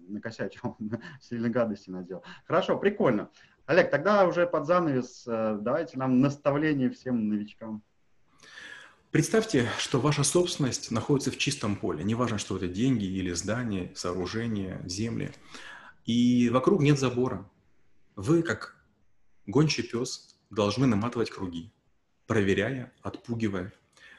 накосячил, 0.08 0.76
сильно 1.22 1.50
гадости 1.50 1.92
наделал. 1.92 2.24
Хорошо, 2.46 2.80
прикольно. 2.80 3.30
Олег, 3.68 3.92
тогда 3.92 4.26
уже 4.26 4.48
под 4.48 4.66
занавес 4.66 5.24
давайте 5.26 6.00
нам 6.00 6.20
наставление 6.20 6.90
всем 6.90 7.30
новичкам. 7.30 7.84
Представьте, 9.12 9.70
что 9.78 10.00
ваша 10.00 10.24
собственность 10.24 10.90
находится 10.90 11.32
в 11.32 11.38
чистом 11.38 11.76
поле. 11.76 12.02
Неважно, 12.02 12.38
что 12.38 12.56
это 12.56 12.70
деньги 12.70 13.04
или 13.04 13.34
здания, 13.34 13.92
сооружения, 13.94 14.82
земли. 14.86 15.34
И 16.06 16.50
вокруг 16.50 16.82
нет 16.82 16.98
забора. 16.98 17.50
Вы, 18.16 18.42
как 18.42 18.82
гончий 19.46 19.84
пес, 19.84 20.38
должны 20.50 20.88
наматывать 20.88 21.30
круги. 21.30 21.74
проверяя, 22.26 22.94
отпугивая. 23.02 23.74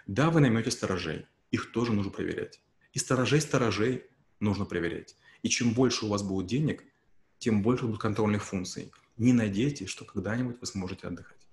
Да, 0.07 0.29
вы 0.29 0.41
наймете 0.41 0.71
сторожей, 0.71 1.27
их 1.51 1.73
тоже 1.73 1.93
нужно 1.95 2.13
проверять. 2.13 2.61
И 2.93 2.99
сторожей 2.99 3.41
сторожей 3.41 4.05
нужно 4.41 4.67
проверять. 4.67 5.17
И 5.43 5.49
чем 5.49 5.73
больше 5.73 6.05
у 6.05 6.09
вас 6.11 6.23
будет 6.23 6.47
денег, 6.47 6.85
тем 7.39 7.63
больше 7.63 7.87
будет 7.87 8.01
контрольных 8.01 8.45
функций. 8.45 8.93
Не 9.17 9.33
надейтесь, 9.33 9.89
что 9.89 10.05
когда-нибудь 10.05 10.61
вы 10.61 10.67
сможете 10.67 11.07
отдыхать. 11.07 11.49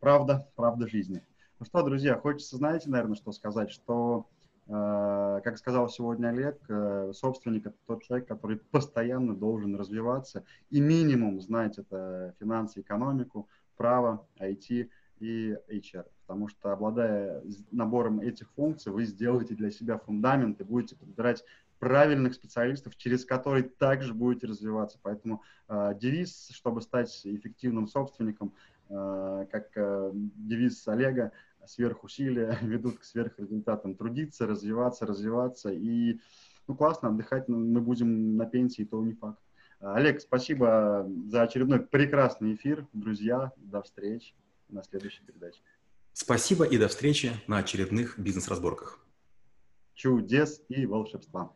Правда, 0.00 0.48
правда 0.56 0.86
жизни. 0.86 1.22
Ну 1.58 1.66
что, 1.66 1.82
друзья, 1.82 2.16
хочется, 2.16 2.56
знаете, 2.56 2.88
наверное, 2.90 3.16
что 3.16 3.32
сказать, 3.32 3.70
что, 3.70 4.26
э, 4.66 5.40
как 5.44 5.58
сказал 5.58 5.88
сегодня 5.88 6.28
Олег, 6.28 6.58
э, 6.68 7.12
собственник 7.14 7.66
это 7.66 7.76
тот 7.86 8.02
человек, 8.02 8.28
который 8.28 8.58
постоянно 8.58 9.34
должен 9.34 9.76
развиваться 9.76 10.44
и 10.70 10.80
минимум 10.80 11.40
знать 11.40 11.78
это 11.78 12.34
финансы, 12.40 12.80
экономику, 12.80 13.48
право, 13.76 14.26
IT 14.38 14.90
и 15.20 15.56
HR. 15.68 16.06
Потому 16.26 16.48
что, 16.48 16.72
обладая 16.72 17.42
набором 17.70 18.20
этих 18.20 18.50
функций, 18.52 18.92
вы 18.92 19.04
сделаете 19.04 19.54
для 19.54 19.70
себя 19.70 19.98
фундамент 19.98 20.60
и 20.60 20.64
будете 20.64 20.96
подбирать 20.96 21.44
правильных 21.78 22.34
специалистов, 22.34 22.96
через 22.96 23.24
которые 23.24 23.64
также 23.64 24.14
будете 24.14 24.46
развиваться. 24.46 24.98
Поэтому 25.02 25.42
э, 25.68 25.94
девиз, 25.98 26.50
чтобы 26.52 26.82
стать 26.82 27.20
эффективным 27.24 27.88
собственником, 27.88 28.52
как 28.90 29.70
э, 29.76 30.10
девиз 30.14 30.86
Олега, 30.88 31.32
сверхусилия 31.66 32.58
ведут 32.62 32.98
к 32.98 33.04
сверхрезультатам. 33.04 33.94
Трудиться, 33.94 34.46
развиваться, 34.46 35.06
развиваться. 35.06 35.70
И 35.70 36.20
ну, 36.66 36.74
классно, 36.74 37.08
отдыхать 37.08 37.48
мы 37.48 37.80
будем 37.80 38.36
на 38.36 38.46
пенсии, 38.46 38.84
то 38.84 39.02
не 39.04 39.14
факт. 39.14 39.40
Олег, 39.80 40.20
спасибо 40.20 41.08
за 41.26 41.42
очередной 41.42 41.80
прекрасный 41.80 42.54
эфир. 42.54 42.86
Друзья, 42.92 43.52
до 43.56 43.82
встречи 43.82 44.34
на 44.68 44.82
следующей 44.82 45.24
передаче. 45.24 45.60
Спасибо 46.12 46.64
и 46.64 46.76
до 46.76 46.88
встречи 46.88 47.32
на 47.46 47.58
очередных 47.58 48.18
бизнес-разборках. 48.18 48.98
Чудес 49.94 50.62
и 50.68 50.86
волшебства. 50.86 51.52